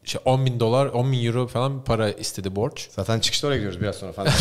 [0.03, 2.87] şey 10 bin dolar 10 bin euro falan bir para istedi borç.
[2.91, 4.31] Zaten çıkışta oraya gidiyoruz biraz sonra falan.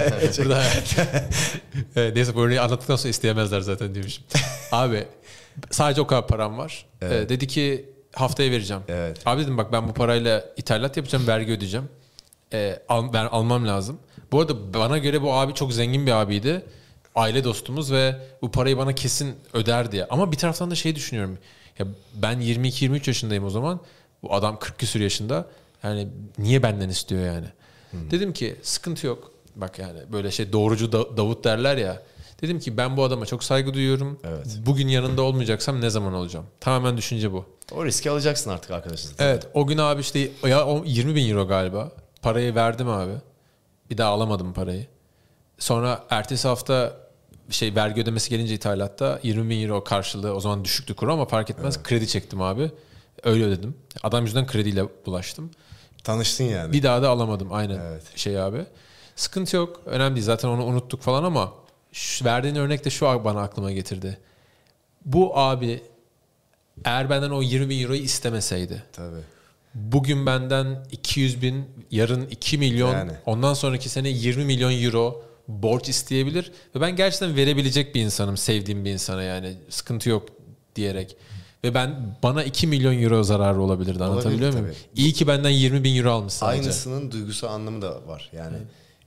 [0.38, 0.62] Burada
[1.96, 4.24] Evet, neyse bu örneği anlattıktan sonra isteyemezler zaten diyormuşum.
[4.72, 5.04] Abi
[5.70, 6.86] sadece o kadar param var.
[7.02, 8.82] Ee, dedi ki haftaya vereceğim.
[8.88, 9.18] Evet.
[9.26, 11.88] Abi dedim bak ben bu parayla ithalat yapacağım, vergi ödeyeceğim.
[12.52, 13.98] Ee, al- ben almam lazım.
[14.32, 16.62] Bu arada bana göre bu abi çok zengin bir abiydi.
[17.14, 20.04] Aile dostumuz ve bu parayı bana kesin öder diye.
[20.10, 21.38] Ama bir taraftan da şey düşünüyorum.
[21.78, 23.80] Ya ben 22-23 yaşındayım o zaman.
[24.22, 25.46] Bu adam 40 küsur yaşında.
[25.82, 26.08] Yani
[26.38, 27.46] niye benden istiyor yani?
[28.10, 29.32] Dedim ki sıkıntı yok.
[29.56, 32.02] Bak yani böyle şey doğrucu Da- Davut derler ya.
[32.42, 34.18] Dedim ki ben bu adama çok saygı duyuyorum.
[34.24, 34.46] Evet.
[34.66, 36.46] Bugün yanında olmayacaksam ne zaman olacağım?
[36.60, 37.44] Tamamen düşünce bu.
[37.72, 39.12] o riski alacaksın artık arkadaşın.
[39.18, 41.92] Evet o gün abi işte ya o 20 bin euro galiba.
[42.22, 43.12] Parayı verdim abi.
[43.90, 44.86] Bir daha alamadım parayı.
[45.58, 46.96] Sonra ertesi hafta
[47.50, 51.50] şey vergi ödemesi gelince ithalatta 20 bin euro karşılığı o zaman düşüktü kuru ama fark
[51.50, 51.82] etmez.
[51.82, 52.70] Kredi çektim abi.
[53.24, 53.74] Öyle ödedim.
[54.02, 55.50] Adam yüzünden krediyle bulaştım.
[56.04, 56.72] Tanıştın yani.
[56.72, 58.02] Bir daha da alamadım aynen Evet.
[58.18, 58.64] şey abi.
[59.16, 59.80] Sıkıntı yok.
[59.86, 60.26] Önemli değil.
[60.26, 61.52] Zaten onu unuttuk falan ama
[61.92, 64.18] şu, verdiğin örnek de şu an bana aklıma getirdi.
[65.04, 65.82] Bu abi
[66.84, 69.20] eğer benden o 20 bin euroyu istemeseydi Tabii.
[69.74, 73.12] bugün benden 200 bin yarın 2 milyon Yani.
[73.26, 78.84] ondan sonraki sene 20 milyon euro borç isteyebilir ve ben gerçekten verebilecek bir insanım sevdiğim
[78.84, 80.28] bir insana yani sıkıntı yok
[80.76, 81.16] diyerek.
[81.64, 84.66] Ve ben bana 2 milyon euro zararı olabilirdi anlatabiliyor muyum?
[84.66, 84.76] tabii.
[85.02, 86.62] İyi ki benden 20 bin euro almış sadece.
[86.62, 88.30] Aynısının duygusal anlamı da var.
[88.32, 88.56] Yani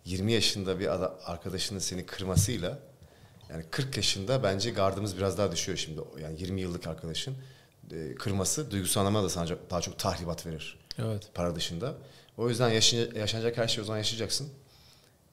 [0.05, 2.79] 20 yaşında bir ada- arkadaşının seni kırmasıyla
[3.49, 6.01] yani 40 yaşında bence gardımız biraz daha düşüyor şimdi.
[6.21, 7.35] Yani 20 yıllık arkadaşın
[7.91, 10.77] e, kırması duygusal anlamda da sana daha çok tahribat verir.
[10.99, 11.29] Evet.
[11.33, 11.93] Para dışında.
[12.37, 14.47] O yüzden yaşın- yaşanacak her şeyi o zaman yaşayacaksın.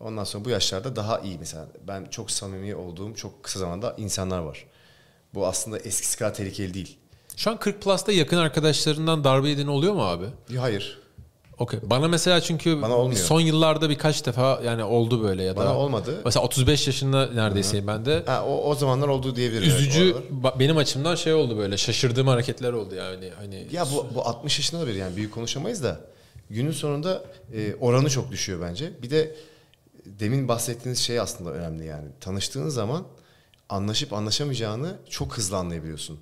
[0.00, 1.68] Ondan sonra bu yaşlarda daha iyi mesela.
[1.88, 4.66] Ben çok samimi olduğum çok kısa zamanda insanlar var.
[5.34, 6.98] Bu aslında eskisi kadar tehlikeli değil.
[7.36, 10.26] Şu an 40 Plus'ta yakın arkadaşlarından darbe yediğin oluyor mu abi?
[10.58, 10.98] Hayır.
[11.58, 11.80] Okey.
[11.82, 13.20] Bana mesela çünkü Bana olmuyor.
[13.20, 15.60] son yıllarda birkaç defa yani oldu böyle ya da.
[15.60, 16.20] Bana olmadı.
[16.24, 18.22] Mesela 35 yaşında neredeyse ben de.
[18.26, 19.68] Ha, o, o zamanlar olduğu diyebilirim.
[19.68, 24.26] Üzücü ba- benim açımdan şey oldu böyle şaşırdığım hareketler oldu yani hani Ya bu, bu
[24.28, 26.00] 60 yaşında da bir yani büyük konuşamayız da
[26.50, 28.92] günün sonunda e, oranı çok düşüyor bence.
[29.02, 29.34] Bir de
[30.06, 32.08] demin bahsettiğiniz şey aslında önemli yani.
[32.20, 33.02] Tanıştığın zaman
[33.68, 36.18] anlaşıp anlaşamayacağını çok hızlı anlayabiliyorsun.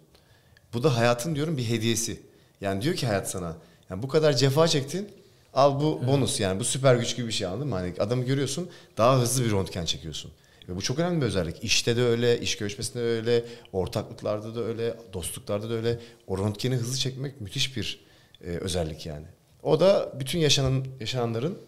[0.75, 2.21] Bu da hayatın diyorum bir hediyesi.
[2.61, 3.57] Yani diyor ki hayat sana
[3.91, 5.09] yani bu kadar cefa çektin
[5.55, 7.75] al bu bonus yani bu süper güç gibi bir şey anladın mı?
[7.75, 10.33] Hani adamı görüyorsun daha hızlı bir röntgen çekiyorsun.
[10.69, 11.65] Ve bu çok önemli bir özellik.
[11.65, 15.99] İşte de öyle, iş görüşmesinde de öyle, ortaklıklarda da öyle, dostluklarda da öyle.
[16.27, 18.05] O röntgeni hızlı çekmek müthiş bir
[18.45, 19.27] e, özellik yani.
[19.63, 21.59] O da bütün yaşanan yaşananların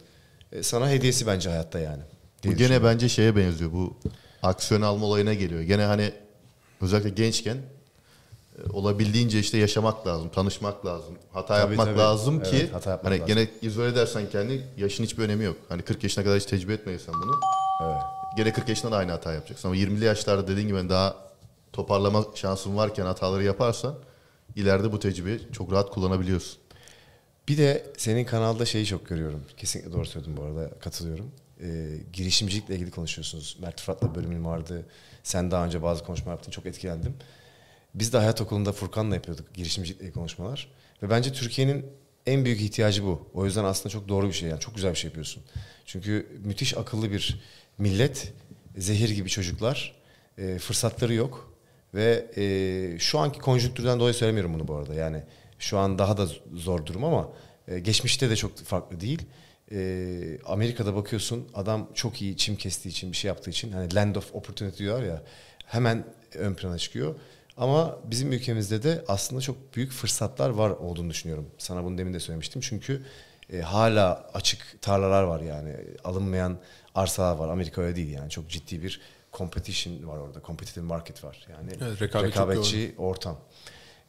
[0.53, 2.03] e, sana hediyesi bence hayatta yani.
[2.45, 3.73] Bu gene bence şeye benziyor.
[3.73, 3.97] Bu
[4.43, 5.61] aksiyon alma olayına geliyor.
[5.63, 6.13] Gene hani
[6.81, 7.59] özellikle gençken
[8.73, 11.99] olabildiğince işte yaşamak lazım, tanışmak lazım, hata Tabii, yapmak tabii.
[11.99, 13.35] lazım Evet, ki hata yapmak hani lazım.
[13.35, 15.57] gene izole edersen kendi yaşın hiçbir önemi yok.
[15.69, 17.41] Hani 40 yaşına kadar hiç tecrübe etmediysen bunu.
[17.85, 18.03] Evet.
[18.37, 19.69] Gene 40 yaşında da aynı hata yapacaksın.
[19.69, 21.17] Ama 20'li yaşlarda dediğin gibi daha
[21.73, 23.95] toparlama şansın varken hataları yaparsan
[24.57, 26.59] ileride bu tecrübeyi çok rahat kullanabiliyorsun.
[27.49, 29.43] Bir de senin kanalda şeyi çok görüyorum.
[29.57, 30.71] Kesinlikle doğru söyledin bu arada.
[30.81, 31.31] Katılıyorum.
[31.61, 33.57] Ee, girişimcilikle ilgili konuşuyorsunuz.
[33.61, 34.87] Mert Fırat'la bölümün vardı.
[35.23, 36.51] Sen daha önce bazı konuşma yaptın.
[36.51, 37.15] Çok etkilendim.
[37.95, 40.69] Biz de Hayat Okulu'nda Furkan'la yapıyorduk girişimcilikle konuşmalar.
[41.03, 41.87] Ve bence Türkiye'nin
[42.27, 43.31] en büyük ihtiyacı bu.
[43.35, 44.49] O yüzden aslında çok doğru bir şey.
[44.49, 45.43] Yani çok güzel bir şey yapıyorsun.
[45.87, 47.41] Çünkü müthiş akıllı bir
[47.79, 48.33] millet,
[48.77, 49.97] zehir gibi çocuklar,
[50.39, 51.53] e, fırsatları yok.
[51.95, 54.95] Ve e, şu anki konjonktürden dolayı söylemiyorum bunu bu arada.
[54.95, 55.23] Yani
[55.59, 57.29] şu an daha da zor durum ama
[57.69, 59.23] e, geçmişte de çok farklı değil.
[59.73, 64.17] E, Amerika'da bakıyorsun adam çok iyi çim kestiği için bir şey yaptığı için hani land
[64.17, 65.23] of opportunity diyorlar ya
[65.67, 67.15] hemen ön plana çıkıyor.
[67.57, 71.47] Ama bizim ülkemizde de aslında çok büyük fırsatlar var olduğunu düşünüyorum.
[71.59, 72.61] Sana bunu demin de söylemiştim.
[72.65, 73.03] Çünkü
[73.53, 75.77] e, hala açık tarlalar var yani.
[76.05, 76.59] Alınmayan
[76.95, 77.49] arsalar var.
[77.49, 78.31] Amerika öyle değil yani.
[78.31, 79.01] Çok ciddi bir
[79.33, 80.41] competition var orada.
[80.47, 81.47] Competitive market var.
[81.51, 83.39] Yani Evet, rekabet rekabetçi ortam.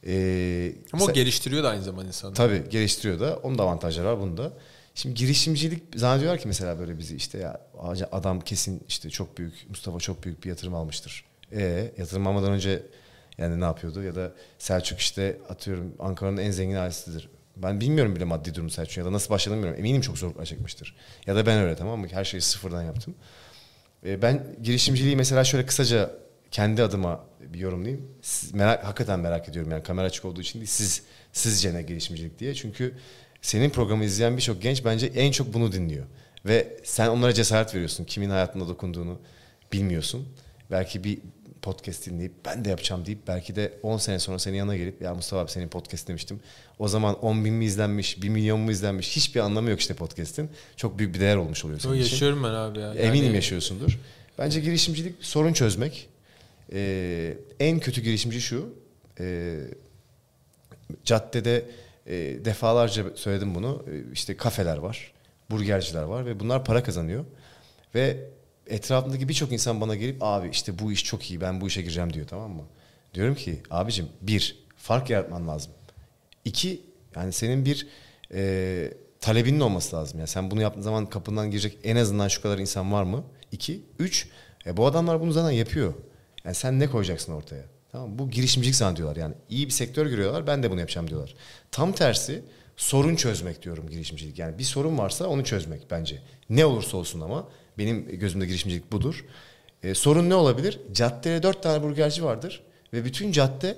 [0.08, 2.34] Ee, ama o sen- geliştiriyor da aynı zamanda insanı.
[2.34, 3.38] Tabii geliştiriyor da.
[3.44, 4.54] Onun da avantajları var bunda.
[4.96, 7.62] Şimdi girişimcilik zannediyorlar ki mesela böyle bizi işte ya
[8.12, 11.26] adam kesin işte çok büyük Mustafa çok büyük bir yatırım almıştır.
[11.52, 12.84] E yatırım almadan önce
[13.38, 17.30] yani ne yapıyordu ya da Selçuk işte atıyorum Ankara'nın en zengin ailesidir.
[17.58, 19.80] Ben bilmiyorum bile maddi durumu Selçuk ya da nasıl başladığını bilmiyorum.
[19.80, 20.96] Eminim çok zorluklar çekmiştir.
[21.28, 22.08] Ya da ben öyle tamam mı?
[22.12, 23.16] Her şeyi sıfırdan yaptım.
[24.06, 26.12] E, Ben girişimciliği mesela şöyle kısaca
[26.52, 28.08] kendi adıma bir yorumlayayım.
[28.22, 30.70] Siz, merak, hakikaten merak ediyorum yani kamera açık olduğu için değil.
[30.72, 32.54] Siz sizce ne girişimcilik diye.
[32.56, 32.94] Çünkü
[33.42, 36.06] senin programı izleyen birçok genç bence en çok bunu dinliyor.
[36.46, 38.04] Ve sen onlara cesaret veriyorsun.
[38.06, 39.20] Kimin hayatına dokunduğunu
[39.74, 40.28] bilmiyorsun.
[40.72, 41.20] Belki bir
[41.64, 45.14] podcast dinleyip ben de yapacağım deyip belki de 10 sene sonra senin yanına gelip ya
[45.16, 46.40] Mustafa abi senin podcast demiştim.
[46.80, 50.50] O zaman 10 bin mi izlenmiş, 1 milyon mu izlenmiş hiçbir anlamı yok işte podcast'in.
[50.76, 52.12] Çok büyük bir değer olmuş oluyor Yo, senin için.
[52.12, 52.94] yaşıyorum ben abi ya.
[52.94, 54.00] Eminim Yani- yaşıyorsundur.
[54.40, 56.10] Bence girişimcilik sorun çözmek.
[56.74, 58.74] Ee, en kötü girişimci şu.
[59.20, 59.56] e,
[61.04, 61.66] caddede
[62.08, 62.14] e,
[62.46, 63.86] defalarca söyledim bunu.
[63.92, 65.12] E, işte kafeler var,
[65.52, 67.26] burgerciler var ve bunlar para kazanıyor.
[67.96, 68.18] Ve
[68.68, 72.14] etrafındaki birçok insan bana gelip abi işte bu iş çok iyi ben bu işe gireceğim
[72.14, 72.64] diyor tamam mı?
[73.14, 75.72] Diyorum ki abicim bir fark yaratman lazım.
[76.46, 76.82] İki
[77.16, 77.88] yani senin bir
[78.34, 80.20] e, talebinin olması lazım.
[80.20, 83.24] Yani sen bunu yaptığın zaman kapından girecek en azından şu kadar insan var mı?
[83.52, 83.82] İki.
[84.00, 84.28] Üç.
[84.66, 85.94] E, bu adamlar bunu zaten yapıyor.
[86.46, 87.64] Yani sen ne koyacaksın ortaya?
[87.92, 88.20] Tamam?
[88.20, 89.16] Bu girişimcilik zannediyorlar.
[89.16, 90.48] Yani iyi bir sektör görüyorlar.
[90.48, 91.36] Ben de bunu yapacağım diyorlar.
[91.72, 92.44] Tam tersi
[92.78, 94.40] sorun çözmek diyorum girişimcilik.
[94.40, 96.22] Yani bir sorun varsa onu çözmek bence.
[96.50, 97.48] Ne olursa olsun ama
[97.78, 99.26] benim gözümde girişimcilik budur.
[99.84, 100.80] E, sorun ne olabilir?
[100.94, 102.64] Caddede dört tane burgerci vardır
[102.94, 103.78] ve bütün cadde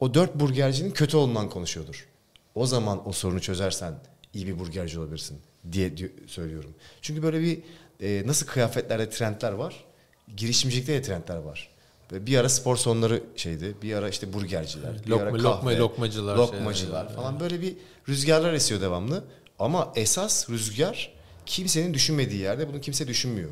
[0.00, 2.08] o dört burgercinin kötü olduğundan konuşuyordur.
[2.54, 3.94] O zaman o sorunu çözersen
[4.34, 5.38] iyi bir burgerci olabilirsin
[5.72, 6.74] diye di- söylüyorum.
[7.02, 7.58] Çünkü böyle bir
[8.00, 9.84] e, nasıl kıyafetlerde trendler var,
[10.36, 11.68] girişimcilikte de trendler var.
[12.12, 16.36] Bir ara spor salonları şeydi, bir ara işte burgerciler, bir Lokma- ara lokma- kahve, lokmacılar,
[16.36, 17.16] lokmacılar şeyler.
[17.16, 17.74] falan böyle bir
[18.08, 19.24] rüzgarlar esiyor devamlı.
[19.58, 21.12] Ama esas rüzgar
[21.46, 23.50] kimsenin düşünmediği yerde bunu kimse düşünmüyor.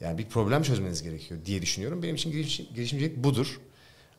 [0.00, 2.02] Yani bir problem çözmeniz gerekiyor diye düşünüyorum.
[2.02, 3.60] Benim için girişim, girişimcilik budur.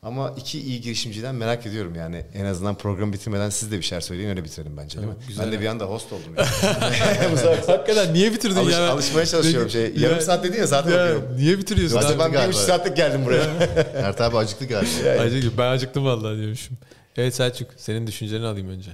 [0.02, 2.24] Ama iki iyi girişimciden merak ediyorum yani.
[2.34, 5.14] En azından program bitirmeden siz de bir şeyler söyleyin öyle bitirelim bence değil mi?
[5.28, 5.46] güzel.
[5.46, 6.34] Ben de bir anda host oldum.
[6.62, 7.36] Yani.
[7.66, 8.90] Hakikaten niye bitirdin alış- ya?
[8.90, 9.70] alışmaya çalışıyorum.
[9.70, 11.36] Şey, Ya- yarım saat dedin ya zaten Ya, bakıyorum.
[11.36, 12.00] niye bitiriyorsun?
[12.00, 12.48] Zaten ben galiba.
[12.48, 13.46] bir saatlik geldim buraya.
[13.94, 15.10] Mert abi acıktı galiba.
[15.20, 15.52] Acıktım.
[15.58, 16.76] Ben acıktım vallahi diyormuşum.
[17.16, 18.90] Evet Selçuk senin düşüncelerini alayım önce.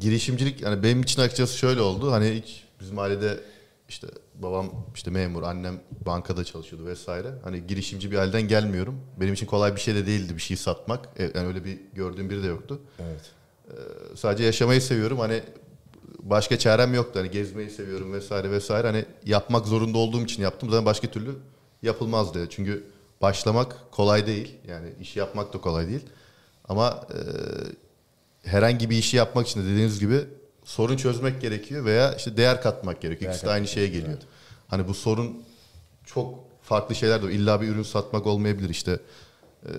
[0.00, 2.12] girişimcilik yani benim için açıkçası şöyle oldu.
[2.12, 3.40] Hani hiç bizim ailede
[3.88, 7.28] işte babam işte memur, annem bankada çalışıyordu vesaire.
[7.44, 9.00] Hani girişimci bir aileden gelmiyorum.
[9.20, 11.08] Benim için kolay bir şey de değildi bir şey satmak.
[11.18, 12.80] E, Yani öyle bir gördüğüm biri de yoktu.
[13.00, 13.30] evet.
[14.14, 15.18] Sadece yaşamayı seviyorum.
[15.18, 15.42] Hani
[16.22, 17.18] başka çarem yoktu.
[17.20, 18.86] Hani gezmeyi seviyorum vesaire vesaire.
[18.86, 20.70] Hani yapmak zorunda olduğum için yaptım.
[20.70, 21.30] Zaten başka türlü
[21.82, 22.46] yapılmazdı.
[22.50, 22.84] Çünkü
[23.22, 24.54] başlamak kolay değil.
[24.68, 26.02] Yani işi yapmak da kolay değil.
[26.68, 27.18] Ama e,
[28.50, 30.24] herhangi bir işi yapmak için de dediğiniz gibi
[30.66, 33.28] sorun çözmek gerekiyor veya işte değer katmak gerekiyor.
[33.30, 34.18] Değer İkisi de aynı şeye geliyor.
[34.68, 35.42] Hani bu sorun
[36.04, 37.32] çok farklı şeyler de.
[37.32, 38.68] İlla bir ürün satmak olmayabilir.
[38.68, 39.00] İşte
[39.66, 39.70] e,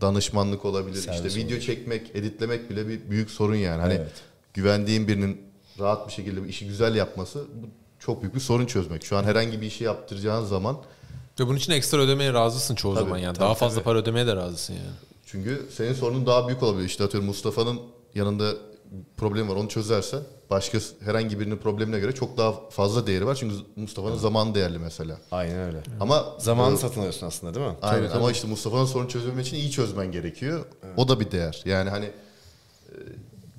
[0.00, 0.96] danışmanlık olabilir.
[1.00, 1.60] Servis işte video olabilir.
[1.66, 3.80] çekmek, editlemek bile bir büyük sorun yani.
[3.80, 4.12] Hani Evet.
[4.54, 5.40] güvendiğin birinin
[5.78, 7.66] rahat bir şekilde bir işi güzel yapması bu
[7.98, 9.04] çok büyük bir sorun çözmek.
[9.04, 10.76] Şu an herhangi bir işi yaptıracağın zaman
[11.40, 13.34] Ve bunun için ekstra ödemeye razısın çoğu Tabii, zaman yani.
[13.34, 13.84] tabii, Daha fazla tabii.
[13.84, 14.86] para ödemeye de razısın yani.
[15.26, 16.86] çünkü senin sorunun daha büyük olabilir.
[16.86, 17.80] İşte atıyorum Mustafa'nın
[18.14, 18.54] yanında
[19.16, 20.20] problem var onu çözersen
[20.50, 23.34] başka herhangi birinin problemine göre çok daha fazla değeri var.
[23.34, 25.18] Çünkü Mustafa'nın zamanı değerli mesela.
[25.30, 25.82] Aynen öyle.
[26.00, 27.76] Ama Zamanı e, satın alıyorsun aslında değil mi?
[27.82, 30.64] Aynen ama işte Mustafa'nın sorunu çözülmek için iyi çözmen gerekiyor.
[30.96, 31.62] O da bir değer.
[31.64, 32.12] Yani hani e,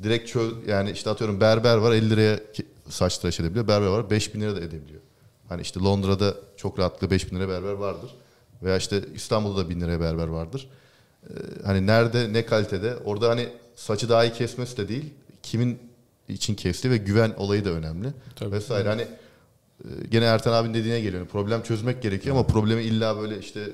[0.04, 2.40] direkt çöz yani işte atıyorum berber var 50 liraya
[2.90, 3.68] saç tıraş edebiliyor.
[3.68, 5.02] Berber var 5000 lira da edebiliyor.
[5.50, 8.16] Hani işte Londra'da çok rahatlıkla 5000 liraya berber vardır.
[8.64, 10.70] Veya işte İstanbul'da da 1000 liraya berber vardır.
[11.30, 11.34] E,
[11.66, 15.06] hani nerede ne kalitede orada hani saçı daha iyi kesmesi de değil.
[15.44, 15.80] Kimin
[16.30, 18.08] için kesti ve güven olayı da önemli.
[18.36, 18.52] Tabii.
[18.52, 21.28] Vesaire hani e, gene Ertan abinin dediğine geliyor.
[21.28, 23.70] Problem çözmek gerekiyor ama problemi illa böyle işte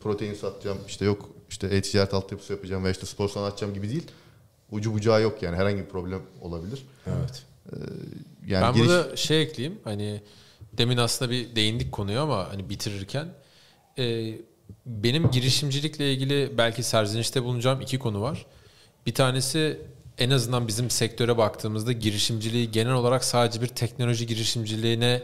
[0.00, 4.06] protein satacağım, işte yok işte e-ticaret altyapısı yapacağım veya işte spor salonu açacağım gibi değil.
[4.70, 6.86] Ucu bucağı yok yani herhangi bir problem olabilir.
[7.06, 7.42] Evet.
[8.46, 9.78] Yani ben giriş- burada şey ekleyeyim.
[9.84, 10.22] Hani
[10.72, 13.28] demin aslında bir değindik konuya ama hani bitirirken
[13.98, 14.34] e,
[14.86, 18.46] benim girişimcilikle ilgili belki serzenişte bulunacağım iki konu var.
[19.06, 19.80] Bir tanesi
[20.18, 25.22] en azından bizim sektöre baktığımızda girişimciliği genel olarak sadece bir teknoloji girişimciliğine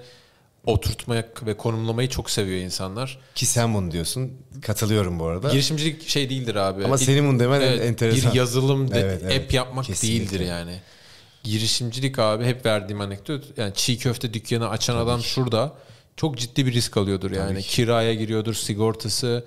[0.66, 3.18] oturtmak ve konumlamayı çok seviyor insanlar.
[3.34, 4.32] Ki sen bunu diyorsun.
[4.62, 5.50] Katılıyorum bu arada.
[5.50, 6.84] Girişimcilik şey değildir abi.
[6.84, 8.32] Ama İlk- senin bunu demen Evet, enteresan.
[8.32, 9.44] Bir yazılım, de- Evet, evet.
[9.44, 10.30] app yapmak Kesinlikle.
[10.30, 10.80] değildir yani.
[11.42, 13.44] Girişimcilik abi hep verdiğim anekdot.
[13.58, 15.72] Yani çiğ köfte dükkanı açan adam şurada
[16.16, 17.62] çok ciddi bir risk alıyordur yani.
[17.62, 17.68] ki.
[17.68, 19.44] Kiraya giriyordur, sigortası.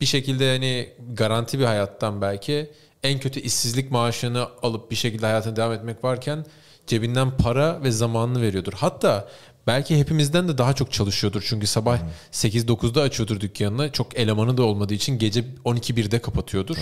[0.00, 2.70] Bir şekilde hani garanti bir hayattan belki
[3.02, 6.46] en kötü işsizlik maaşını alıp bir şekilde hayatına devam etmek varken
[6.86, 8.72] cebinden para ve zamanını veriyordur.
[8.72, 9.28] Hatta
[9.66, 11.44] belki hepimizden de daha çok çalışıyordur.
[11.46, 11.98] Çünkü sabah
[12.32, 13.92] 8-9'da açıyordur dükkanını.
[13.92, 16.76] Çok elemanı da olmadığı için gece 12-1'de kapatıyordur.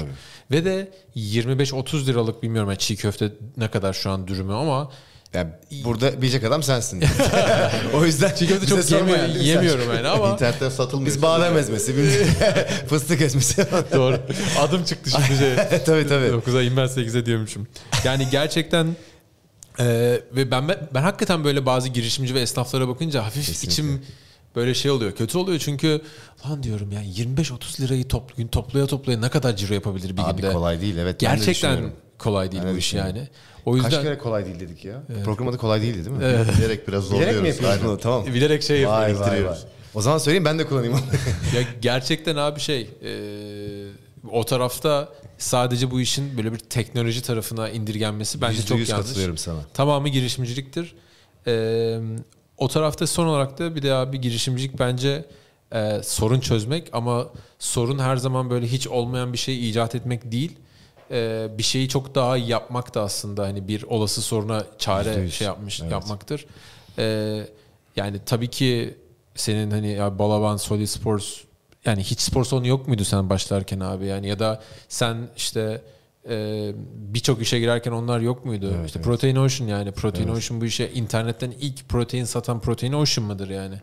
[0.50, 4.90] Ve de 25-30 liralık bilmiyorum yani çiğ köfte ne kadar şu an dürümü ama
[5.34, 5.50] Yani
[5.84, 7.04] burada bilecek adam sensin.
[7.94, 11.06] o yüzden köfte çok yemiyor- yani, yemiyorum yani ama internetten satılmıyor.
[11.14, 12.14] Biz badem ezmesi, biz
[12.88, 13.66] fıstık ezmesi.
[13.94, 14.20] doğru.
[14.60, 15.56] Adım çıktı şimdi şey.
[15.84, 16.26] tabii tabii.
[16.26, 17.66] 9'a in ben 8'e diyormuşum.
[18.04, 18.96] Yani gerçekten
[19.78, 19.86] e,
[20.32, 23.72] ve ben, ben ben hakikaten böyle bazı girişimci ve esnaflara bakınca hafif Kesinlikle.
[23.72, 24.02] içim
[24.56, 25.12] böyle şey oluyor.
[25.12, 26.00] Kötü oluyor çünkü
[26.46, 30.42] lan diyorum ya 25-30 lirayı toplu gün toplaya toplaya ne kadar ciro yapabilir bir Abi
[30.42, 30.52] günde?
[30.52, 31.20] kolay değil evet.
[31.20, 33.28] Gerçekten kolay değil Ben de bu iş yani.
[33.68, 35.02] O yüzden Kaç kere kolay değil dedik ya.
[35.24, 36.22] Program adı kolay değildi değil mi?
[36.58, 37.64] Bilerek biraz Bilerek mi zorluyoruz.
[37.64, 37.84] Aynen.
[37.84, 37.98] bunu?
[37.98, 38.26] Tamam.
[38.26, 39.32] bilerek şey Vay yapıyoruz.
[39.32, 39.58] vay vay.
[39.94, 41.00] O zaman söyleyeyim ben de kullanayım onu.
[41.56, 43.12] ya gerçekten abi şey e,
[44.30, 45.08] o tarafta
[45.38, 49.06] sadece bu işin böyle bir teknoloji tarafına indirgenmesi bence çok yüz yanlış.
[49.06, 49.58] katılıyorum sana.
[49.74, 50.94] Tamamı girişimciliktir.
[51.46, 51.98] E,
[52.56, 55.24] o tarafta son olarak da bir de abi girişimcilik bence
[55.72, 60.52] e, sorun çözmek ama sorun her zaman böyle hiç olmayan bir şey icat etmek değil.
[61.10, 65.20] E, bir şeyi çok daha iyi yapmak da aslında hani bir olası soruna çare Yüzde
[65.20, 65.34] yüz.
[65.34, 65.92] şey yapmış Evet.
[65.92, 66.46] yapmaktır.
[66.98, 67.40] E,
[67.96, 68.94] yani tabii ki
[69.34, 71.34] senin hani ya Balaban, Solid Sports
[71.84, 75.82] yani hiç spor salonu yok muydu sen başlarken abi yani ya da sen işte
[76.28, 78.72] e, birçok işe girerken onlar yok muydu?
[78.76, 79.06] Evet, işte evet.
[79.06, 83.74] Protein Ocean yani Protein Ocean bu işe internetten ilk protein satan Protein Ocean mıdır yani?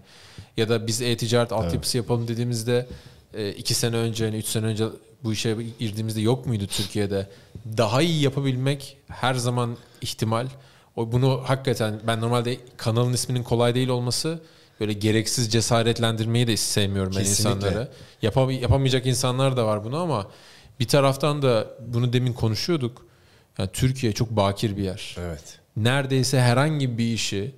[0.58, 2.88] Ya da biz e-ticaret altyapısı yapalım dediğimizde
[3.34, 4.86] e, iki sene önce hani üç sene önce
[5.26, 7.28] bu işe girdiğimizde yok muydu Türkiye'de?
[7.78, 10.48] Daha iyi yapabilmek her zaman ihtimal.
[10.96, 14.40] O bunu hakikaten ben normalde kanalın isminin kolay değil olması
[14.80, 17.56] böyle gereksiz cesaretlendirmeyi de sevmiyorum ben Kesinlikle.
[17.68, 17.88] insanları.
[18.22, 20.28] Yapam- yapamayacak insanlar da var bunu ama
[20.80, 23.06] bir taraftan da bunu demin konuşuyorduk.
[23.58, 25.16] Yani Türkiye çok bakir bir yer.
[25.20, 25.60] Evet.
[25.78, 27.56] Neredeyse herhangi bir işi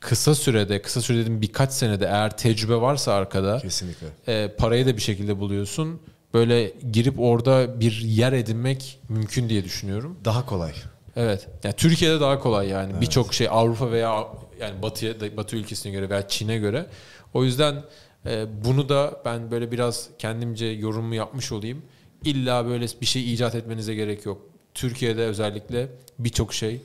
[0.00, 4.06] kısa sürede, kısa sürede dedim birkaç senede eğer tecrübe varsa arkada Kesinlikle.
[4.28, 6.00] e, parayı da bir şekilde buluyorsun.
[6.34, 10.16] Böyle girip orada bir yer edinmek mümkün diye düşünüyorum.
[10.24, 10.72] Daha kolay.
[11.16, 11.48] Evet.
[11.64, 13.00] Yani Türkiye'de daha kolay yani.
[13.00, 14.28] Birçok şey Avrupa veya
[14.60, 16.86] yani Batı'ya Batı ülkesine göre veya Çin'e göre.
[17.34, 17.82] O yüzden
[18.26, 21.82] e, bunu da ben böyle biraz kendimce yorumumu yapmış olayım.
[22.24, 24.42] İlla böyle bir şey icat etmenize gerek yok.
[24.74, 26.80] Türkiye'de özellikle birçok şey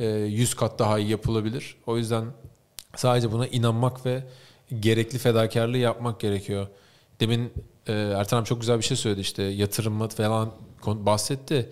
[0.00, 1.76] e, 100 kat daha iyi yapılabilir.
[1.86, 2.24] O yüzden
[2.96, 4.22] sadece buna inanmak ve
[4.80, 6.66] gerekli fedakarlığı yapmak gerekiyor.
[7.20, 7.52] Demin
[7.88, 10.52] e, Ertan abi çok güzel bir şey söyledi işte yatırımı falan
[10.86, 11.70] bahsetti.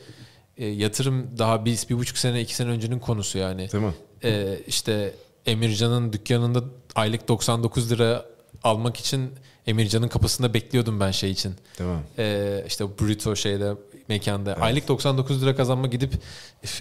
[0.57, 3.73] E, yatırım daha bir, bir buçuk sene iki sene öncenin konusu yani.
[3.73, 3.95] Değil mi?
[4.25, 5.15] E, işte
[5.47, 6.65] Emircan'ın dükkanında
[6.95, 8.27] aylık 99 lira
[8.65, 9.31] almak için
[9.67, 11.55] Emircan'ın kapısında bekliyordum ben şey için.
[11.79, 12.01] Değil mi?
[12.19, 13.75] E, işte o Brito şeyde
[14.09, 14.55] mekanda.
[14.55, 16.13] Aylık 99 lira kazanma gidip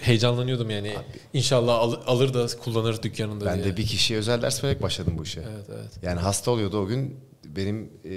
[0.02, 0.96] heyecanlanıyordum yani.
[1.34, 3.66] İnşallah al- alır da kullanır dükkanında Ben diye.
[3.74, 5.42] de bir kişiye özel ders vererek başladım bu işe.
[5.42, 5.92] Evet evet.
[6.02, 8.10] Yani hasta oluyordu o gün benim e,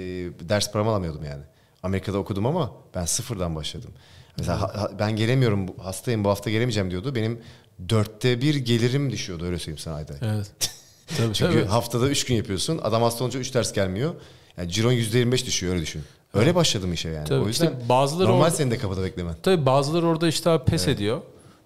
[0.49, 1.43] ders paramı alamıyordum yani.
[1.83, 3.91] Amerika'da okudum ama ben sıfırdan başladım.
[4.37, 7.15] Mesela ha- ha- ben gelemiyorum hastayım bu hafta gelemeyeceğim diyordu.
[7.15, 7.41] Benim
[7.89, 10.13] dörtte bir gelirim düşüyordu öyle söyleyeyim sana ayda.
[10.21, 10.51] Evet.
[11.17, 11.65] tabii, Çünkü tabii.
[11.65, 12.77] haftada üç gün yapıyorsun.
[12.83, 14.15] Adam hasta olunca üç ders gelmiyor.
[14.57, 16.03] Yani ciron yüzde yirmi beş düşüyor öyle düşün.
[16.33, 17.27] Öyle başladım işe yani.
[17.27, 19.35] Tabii, o yüzden işte bazıları normal orada- senin de kapıda beklemen.
[19.43, 21.21] Tabii bazıları orada işte pes ediyor.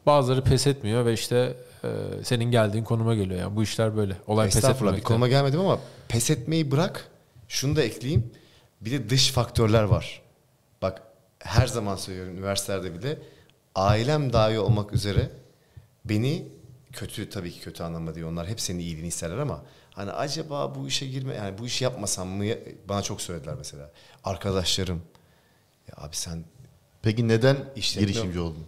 [0.05, 1.89] Bazıları pes etmiyor ve işte e,
[2.23, 3.39] senin geldiğin konuma geliyor.
[3.39, 4.17] Yani bu işler böyle.
[4.27, 7.07] Olay pes Estağfurullah bir konuma gelmedim ama pes etmeyi bırak.
[7.47, 8.31] Şunu da ekleyeyim.
[8.81, 10.21] Bir de dış faktörler var.
[10.81, 11.01] Bak
[11.39, 13.17] her zaman söylüyorum üniversitelerde bile
[13.75, 15.29] ailem dahi olmak üzere
[16.05, 16.47] beni
[16.91, 18.29] kötü tabii ki kötü anlamda diyor.
[18.31, 19.61] Onlar hep senin iyiliğini isterler ama
[19.93, 22.45] hani acaba bu işe girme yani bu işi yapmasam mı
[22.89, 23.91] bana çok söylediler mesela.
[24.23, 25.01] Arkadaşlarım
[25.87, 26.43] ya abi sen
[27.01, 28.65] Peki neden İşletme- girişimci oldun?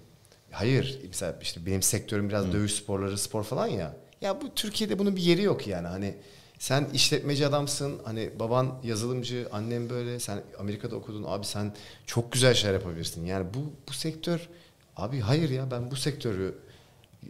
[0.51, 0.99] Hayır.
[1.07, 3.97] Mesela işte benim sektörüm biraz dövüş sporları, spor falan ya.
[4.21, 5.87] Ya bu Türkiye'de bunun bir yeri yok yani.
[5.87, 6.15] Hani
[6.59, 8.01] sen işletmeci adamsın.
[8.03, 10.19] Hani baban yazılımcı, annem böyle.
[10.19, 11.23] Sen Amerika'da okudun.
[11.27, 11.73] Abi sen
[12.05, 13.25] çok güzel şeyler yapabilirsin.
[13.25, 14.49] Yani bu bu sektör
[14.95, 16.55] abi hayır ya ben bu sektörü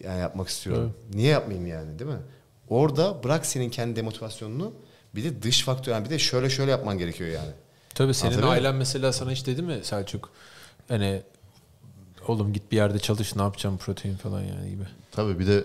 [0.03, 0.93] yani yapmak istiyorum.
[1.13, 2.19] Niye yapmayayım yani değil mi?
[2.69, 4.73] Orada bırak senin kendi demotivasyonunu
[5.15, 7.51] bir de dış faktör yani bir de şöyle şöyle yapman gerekiyor yani.
[7.95, 8.49] Tabii senin muyum?
[8.49, 10.31] ailen mesela sana hiç dedi mi Selçuk?
[10.87, 11.21] Hani
[12.27, 14.83] oğlum git bir yerde çalış ne yapacağım protein falan yani gibi.
[15.11, 15.63] Tabii bir de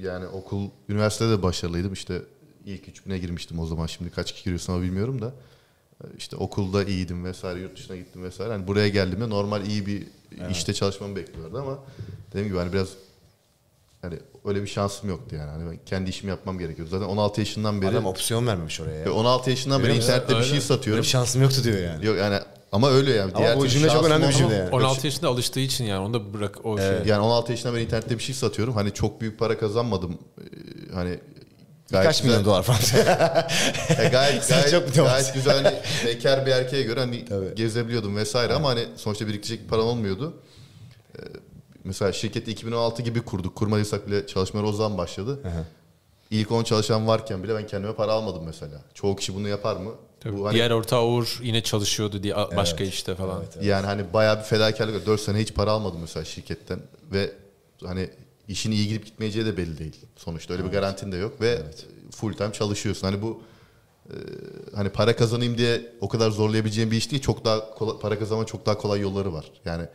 [0.00, 1.92] yani okul, üniversitede de başarılıydım.
[1.92, 2.22] İşte
[2.64, 3.86] ilk üç bine girmiştim o zaman.
[3.86, 5.32] Şimdi kaç kişi giriyorsun ama bilmiyorum da.
[6.18, 8.52] İşte okulda iyiydim vesaire, yurt dışına gittim vesaire.
[8.52, 10.06] Hani buraya geldiğimde normal iyi bir
[10.50, 11.78] işte çalışmamı bekliyordu ama
[12.28, 12.88] dediğim gibi hani biraz
[14.06, 15.50] hani öyle bir şansım yoktu yani.
[15.50, 16.90] Hani ben kendi işimi yapmam gerekiyordu.
[16.90, 19.12] Zaten 16 yaşından beri Adam opsiyon vermemiş oraya ya.
[19.12, 20.48] 16 yaşından beri Öyle internette bir Öyle.
[20.48, 21.02] şey satıyorum.
[21.02, 22.06] bir şansım yoktu diyor yani.
[22.06, 22.38] Yok yani
[22.72, 23.32] ama öyle yani.
[23.34, 24.70] Ama bu türlü cümle çok önemli bir cümle yani.
[24.70, 26.86] 16 yaşında alıştığı için yani onu da bırak o şey.
[27.06, 28.74] Yani 16 yaşından beri internette bir şey satıyorum.
[28.74, 30.18] Hani çok büyük para kazanmadım.
[30.40, 31.18] Ee, Hani
[31.92, 32.78] Kaç milyon dolar falan.
[33.98, 35.76] E, gayet gayet, çok gayet güzel hani
[36.06, 37.54] bekar bir erkeğe göre hani Tabii.
[37.54, 40.34] gezebiliyordum vesaire ama hani sonuçta birikecek bir param olmuyordu.
[41.18, 41.20] Ee,
[41.86, 43.56] mesela şirketi 2016 gibi kurduk.
[43.56, 45.40] Kurmadıysak bile çalışmalar o zaman başladı.
[46.30, 48.82] İlk 10 çalışan varken bile ben kendime para almadım mesela.
[48.94, 49.90] Çoğu kişi bunu yapar mı?
[50.20, 50.38] Tabii.
[50.38, 53.44] Bu hani Diğer ortağı Uğur yine çalışıyordu diye başka işte falan.
[53.62, 55.06] yani hani bayağı bir fedakarlık.
[55.06, 56.80] 4 sene hiç para almadım mesela şirketten
[57.12, 57.32] ve
[57.84, 58.10] hani
[58.48, 59.96] işin iyi gidip gitmeyeceği de belli değil.
[60.16, 61.62] Sonuçta öyle bir garantin de yok ve
[62.10, 63.06] full time çalışıyorsun.
[63.06, 63.42] Hani bu
[64.06, 64.14] e,
[64.74, 67.22] hani para kazanayım diye o kadar zorlayabileceğim bir iş değil.
[67.22, 69.44] Çok daha kolay, para kazanma çok daha kolay yolları var.
[69.64, 69.86] Yani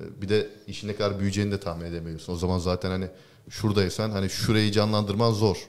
[0.00, 2.32] bir de işin ne kadar büyüyeceğini de tahmin edemiyorsun.
[2.32, 3.08] O zaman zaten hani
[3.50, 5.68] şuradaysan hani şurayı canlandırman zor.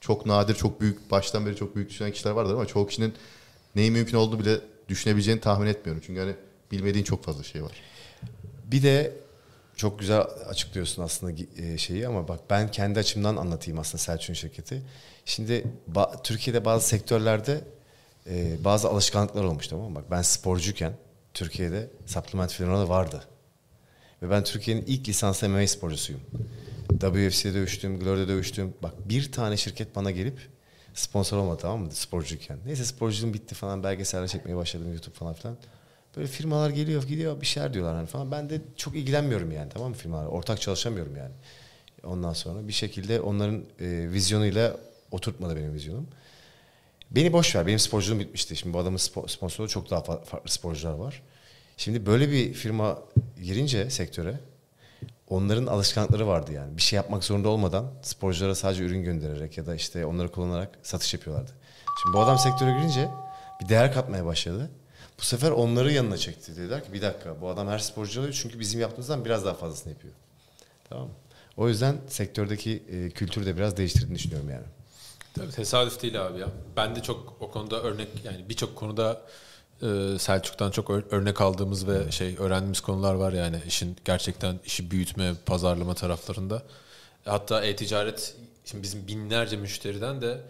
[0.00, 3.14] Çok nadir, çok büyük, baştan beri çok büyük düşünen kişiler vardır ama çoğu kişinin
[3.76, 6.02] neyin mümkün olduğunu bile düşünebileceğini tahmin etmiyorum.
[6.06, 6.34] Çünkü hani
[6.72, 7.72] bilmediğin çok fazla şey var.
[8.64, 9.16] Bir de
[9.76, 14.82] çok güzel açıklıyorsun aslında e, şeyi ama bak ben kendi açımdan anlatayım aslında Selçuk'un şirketi.
[15.24, 17.64] Şimdi ba- Türkiye'de bazı sektörlerde
[18.26, 19.94] e, bazı alışkanlıklar olmuş tamam mı?
[19.94, 20.92] Bak ben sporcuyken
[21.36, 23.24] Türkiye'de supplement firmaları vardı.
[24.22, 26.20] Ve ben Türkiye'nin ilk lisanslı MMA sporcusuyum.
[26.88, 28.74] WFC'de dövüştüm, Glory'de dövüştüm.
[28.82, 30.38] Bak bir tane şirket bana gelip
[30.94, 32.58] sponsor olmadı tamam mı sporcuyken.
[32.66, 35.56] Neyse sporculuğum bitti falan belgeseller çekmeye başladım YouTube falan filan.
[36.16, 38.30] Böyle firmalar geliyor gidiyor bir şeyler diyorlar hani falan.
[38.30, 40.30] Ben de çok ilgilenmiyorum yani tamam mı firmalarla.
[40.30, 41.34] Ortak çalışamıyorum yani.
[42.04, 44.76] Ondan sonra bir şekilde onların e, vizyonuyla
[45.10, 46.08] oturtmadı benim vizyonum.
[47.10, 47.66] Beni boş ver.
[47.66, 48.56] Benim sporculuğum bitmişti.
[48.56, 51.22] Şimdi bu adamın spo- sponsoru çok daha fa- farklı sporcular var.
[51.76, 52.98] Şimdi böyle bir firma
[53.42, 54.40] girince sektöre
[55.28, 56.76] onların alışkanlıkları vardı yani.
[56.76, 61.14] Bir şey yapmak zorunda olmadan sporculara sadece ürün göndererek ya da işte onları kullanarak satış
[61.14, 61.50] yapıyorlardı.
[62.02, 63.08] Şimdi bu adam sektöre girince
[63.62, 64.70] bir değer katmaya başladı.
[65.18, 66.56] Bu sefer onları yanına çekti.
[66.56, 69.92] Dediler ki bir dakika bu adam her sporcu alıyor çünkü bizim yaptığımızdan biraz daha fazlasını
[69.92, 70.14] yapıyor.
[70.88, 71.10] Tamam mı?
[71.56, 74.64] O yüzden sektördeki e, kültürü de biraz değiştirdiğini düşünüyorum yani.
[75.36, 76.48] Tabii tesadüf değil abi ya.
[76.76, 79.20] Ben de çok o konuda örnek yani birçok konuda
[79.82, 79.86] e,
[80.18, 85.32] Selçuk'tan çok ör- örnek aldığımız ve şey öğrendiğimiz konular var yani işin gerçekten işi büyütme,
[85.46, 86.62] pazarlama taraflarında.
[87.24, 88.34] Hatta e-ticaret
[88.64, 90.40] şimdi bizim binlerce müşteriden de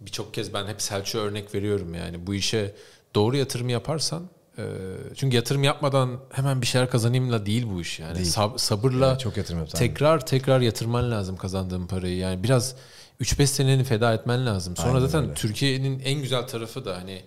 [0.00, 2.74] birçok kez ben hep Selçuk'a örnek veriyorum yani bu işe
[3.14, 4.22] doğru yatırım yaparsan
[4.58, 4.62] e,
[5.14, 8.26] çünkü yatırım yapmadan hemen bir şeyler kazanayımla değil bu iş yani Değil.
[8.32, 9.88] Sab- sabırla Yani çok yatırım yap, aynen.
[9.88, 12.74] tekrar tekrar yatırman lazım kazandığın parayı yani biraz
[13.20, 14.76] 3-5 seneni feda etmen lazım.
[14.76, 15.34] Sonra Aynen zaten öyle.
[15.34, 17.22] Türkiye'nin en güzel tarafı da hani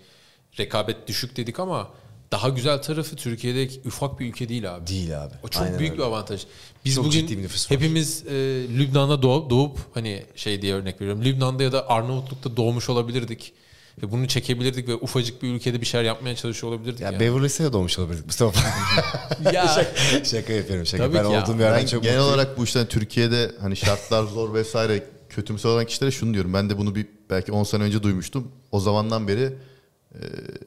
[0.60, 1.90] rekabet düşük dedik ama
[2.32, 4.88] daha güzel tarafı Türkiye'de ufak bir ülke değil abi.
[4.88, 5.34] Değil abi.
[5.44, 6.02] O çok Aynen büyük öyle.
[6.02, 6.42] bir avantaj.
[6.86, 8.32] Biz Çok bugün ciddi bir hepimiz e,
[8.78, 11.24] Lübnan'da doğup, doğup hani şey diye örnek veriyorum.
[11.24, 13.54] Lübnan'da ya da Arnavutluk'ta doğmuş olabilirdik.
[14.04, 17.02] Ve bunu çekebilirdik ve ufacık bir ülkede bir şeyler yapmaya çalışıyor olabilirdik.
[17.02, 17.20] Ya yani.
[17.20, 18.60] Beverly Hills'e doğmuş olabilirdik Mustafa.
[19.54, 19.86] ya.
[20.24, 21.04] şaka yapıyorum şaka.
[21.04, 22.34] Tabii ben olduğum yerden Ben çok genel mutluyum.
[22.34, 26.54] olarak bu işten Türkiye'de hani şartlar zor vesaire kötümser olan kişilere şunu diyorum.
[26.54, 28.52] Ben de bunu bir belki 10 sene önce duymuştum.
[28.72, 29.54] O zamandan beri
[30.16, 30.20] e,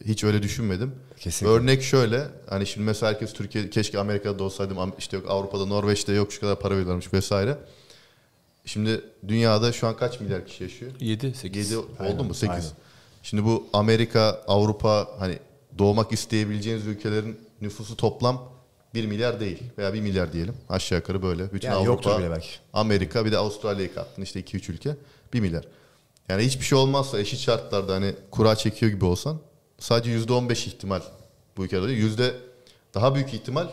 [0.04, 0.94] hiç öyle düşünmedim.
[1.16, 1.56] Kesinlikle.
[1.56, 6.12] Örnek şöyle hani şimdi mesela herkes Türkiye keşke Amerika'da olsaydım Am- işte yok Avrupa'da Norveç'te
[6.12, 7.58] yok şu kadar para veriyorlarmış vesaire.
[8.64, 10.92] Şimdi dünyada şu an kaç milyar kişi yaşıyor?
[11.00, 11.70] 7 8.
[11.70, 12.34] 7 oldu Aynen, mu?
[12.34, 12.50] 8.
[12.50, 12.64] aynen.
[13.22, 15.38] Şimdi bu Amerika, Avrupa hani
[15.78, 18.53] doğmak isteyebileceğiniz ülkelerin nüfusu toplam
[18.94, 20.54] 1 milyar değil veya 1 milyar diyelim.
[20.68, 21.52] Aşağı yukarı böyle.
[21.52, 22.48] Bütün Yani Avrupa, yoktur bile belki.
[22.72, 24.96] Amerika bir de Avustralya'yı kattın işte 2-3 ülke
[25.32, 25.64] 1 milyar.
[26.28, 29.38] Yani hiçbir şey olmazsa eşit şartlarda hani kura çekiyor gibi olsan
[29.78, 31.00] sadece %15 ihtimal
[31.56, 31.96] bu ülkede oluyor.
[31.96, 32.34] Yüzde
[32.94, 33.66] daha büyük ihtimal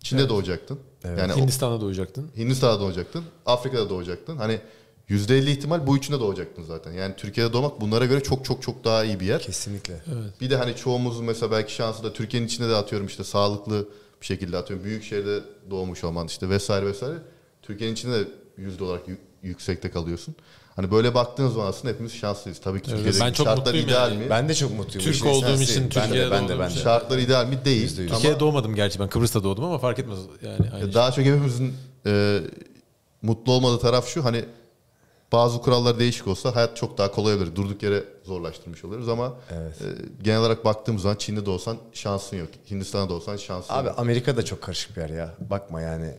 [0.00, 0.78] Çin'de doğacaktın.
[1.04, 2.30] Yani o- Hindistan'da doğacaktın.
[2.36, 4.36] Hindistan'da doğacaktın, Afrika'da doğacaktın.
[4.36, 4.60] Hani
[5.08, 6.92] %50 ihtimal bu üçünde doğacaktın zaten.
[6.92, 9.42] Yani Türkiye'de doğmak bunlara göre çok çok çok daha iyi bir yer.
[9.42, 10.02] Kesinlikle.
[10.40, 13.88] Bir de hani çoğumuzun mesela belki şansı da Türkiye'nin içinde de atıyorum işte sağlıklı
[14.24, 14.84] bir şekilde atıyorum.
[14.84, 17.14] Büyük şehirde doğmuş olman işte vesaire vesaire.
[17.62, 20.34] Türkiye'nin içinde de yüzde olarak yü- yüksekte kalıyorsun.
[20.76, 22.58] Hani böyle baktığınız zaman aslında hepimiz şanslıyız.
[22.60, 24.24] Tabii ki Evet, Türkiye'deki ben çok şartlar mutluyum ideal yani.
[24.24, 24.30] mi?
[24.30, 25.04] Ben de çok mutluyum.
[25.04, 26.74] Türk İşin olduğum için ben de, Türkiye'de ben de, ben de.
[26.74, 27.58] Şartlar ideal mi?
[27.64, 27.98] Değil.
[28.00, 30.94] Ama- Türkiye'de doğmadım gerçi ben Kıbrıs'ta doğdum ama fark etmez yani aynı şey.
[30.94, 31.74] Daha çok hepimizin
[32.06, 32.40] e,
[33.22, 34.44] mutlu olmadığı taraf şu hani
[35.34, 37.54] bazı kurallar değişik olsa hayat çok daha kolay olur.
[37.54, 39.82] Durduk yere zorlaştırmış oluruz ama Evet.
[39.82, 39.84] e,
[40.22, 42.48] genel olarak baktığımız zaman Çin'de de olsan şansın yok.
[42.70, 43.98] Hindistan'da da olsan şansın Abi yok.
[43.98, 45.34] Amerika da çok karışık bir yer ya.
[45.50, 46.10] Bakma yani.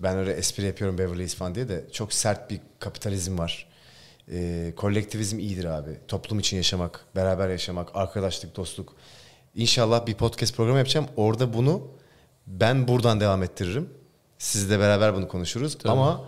[0.00, 3.66] Ben öyle espri yapıyorum Beverly Hills falan diye de çok sert bir kapitalizm var.
[4.32, 5.98] Ee, kolektivizm iyidir abi.
[6.08, 8.92] Toplum için yaşamak, beraber yaşamak, arkadaşlık, dostluk.
[9.54, 11.06] İnşallah bir podcast programı yapacağım.
[11.16, 11.82] Orada bunu
[12.46, 13.88] ben buradan devam ettiririm.
[14.38, 15.78] Sizle beraber bunu konuşuruz.
[15.84, 16.24] Ama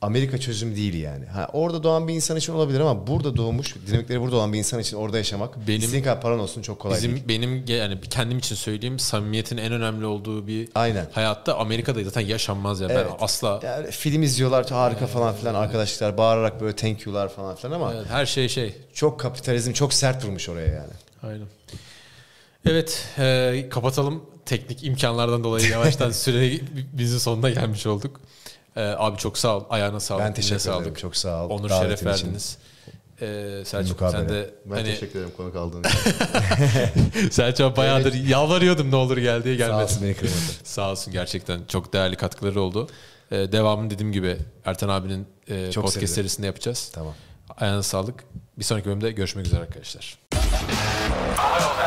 [0.00, 1.26] Amerika çözüm değil yani.
[1.26, 4.80] Ha, orada doğan bir insan için olabilir ama burada doğmuş, dinamikleri burada olan bir insan
[4.80, 7.24] için orada yaşamak Benim- istediğin kadar paran olsun çok kolay Bizim değil.
[7.28, 11.06] benim yani kendim için söyleyeyim samimiyetin en önemli olduğu bir Aynen.
[11.12, 12.88] hayatta Amerika'da zaten yaşanmaz ya.
[12.90, 13.06] Evet.
[13.10, 17.56] Ben asla Ya öyle film izliyorlar harika falan filan arkadaşlar bağırarak böyle thank you'lar falan
[17.56, 18.74] filan ama Evet, her şey şey.
[18.94, 20.92] çok kapitalizm çok sert vurmuş oraya yani.
[21.22, 21.46] Aynen.
[22.66, 24.22] Evet, e, kapatalım.
[24.46, 26.60] Teknik imkanlardan dolayı yavaştan süre
[26.92, 28.20] bizim sonuna gelmiş olduk.
[28.76, 29.64] Ee, abi çok sağ ol.
[29.70, 30.24] Ayağına sağlık.
[30.24, 30.84] Ben teşekkür ederim.
[30.84, 30.98] Sağlık.
[30.98, 31.50] Çok sağ ol.
[31.50, 32.06] Onur Davetin şeref için.
[32.06, 32.58] verdiniz.
[33.20, 34.28] Ee, Selçuk Mukabele.
[34.28, 34.84] sen de ben hani...
[34.84, 37.30] teşekkür ederim konuk aldığın için.
[37.30, 38.28] Selçuk bayağıdır evet.
[38.28, 39.78] yalvarıyordum ne olur gel diye gelmedi.
[39.78, 40.34] Sağ olsun beni kırmadı.
[40.64, 42.88] sağ olsun gerçekten çok değerli katkıları oldu.
[43.30, 46.14] Ee, devamını dediğim gibi Ertan abinin e, çok podcast seviyorum.
[46.14, 46.90] serisinde yapacağız.
[46.94, 47.14] Tamam.
[47.56, 48.24] Ayağına sağlık.
[48.58, 50.18] Bir sonraki bölümde görüşmek üzere arkadaşlar.
[51.38, 51.86] Ama yolda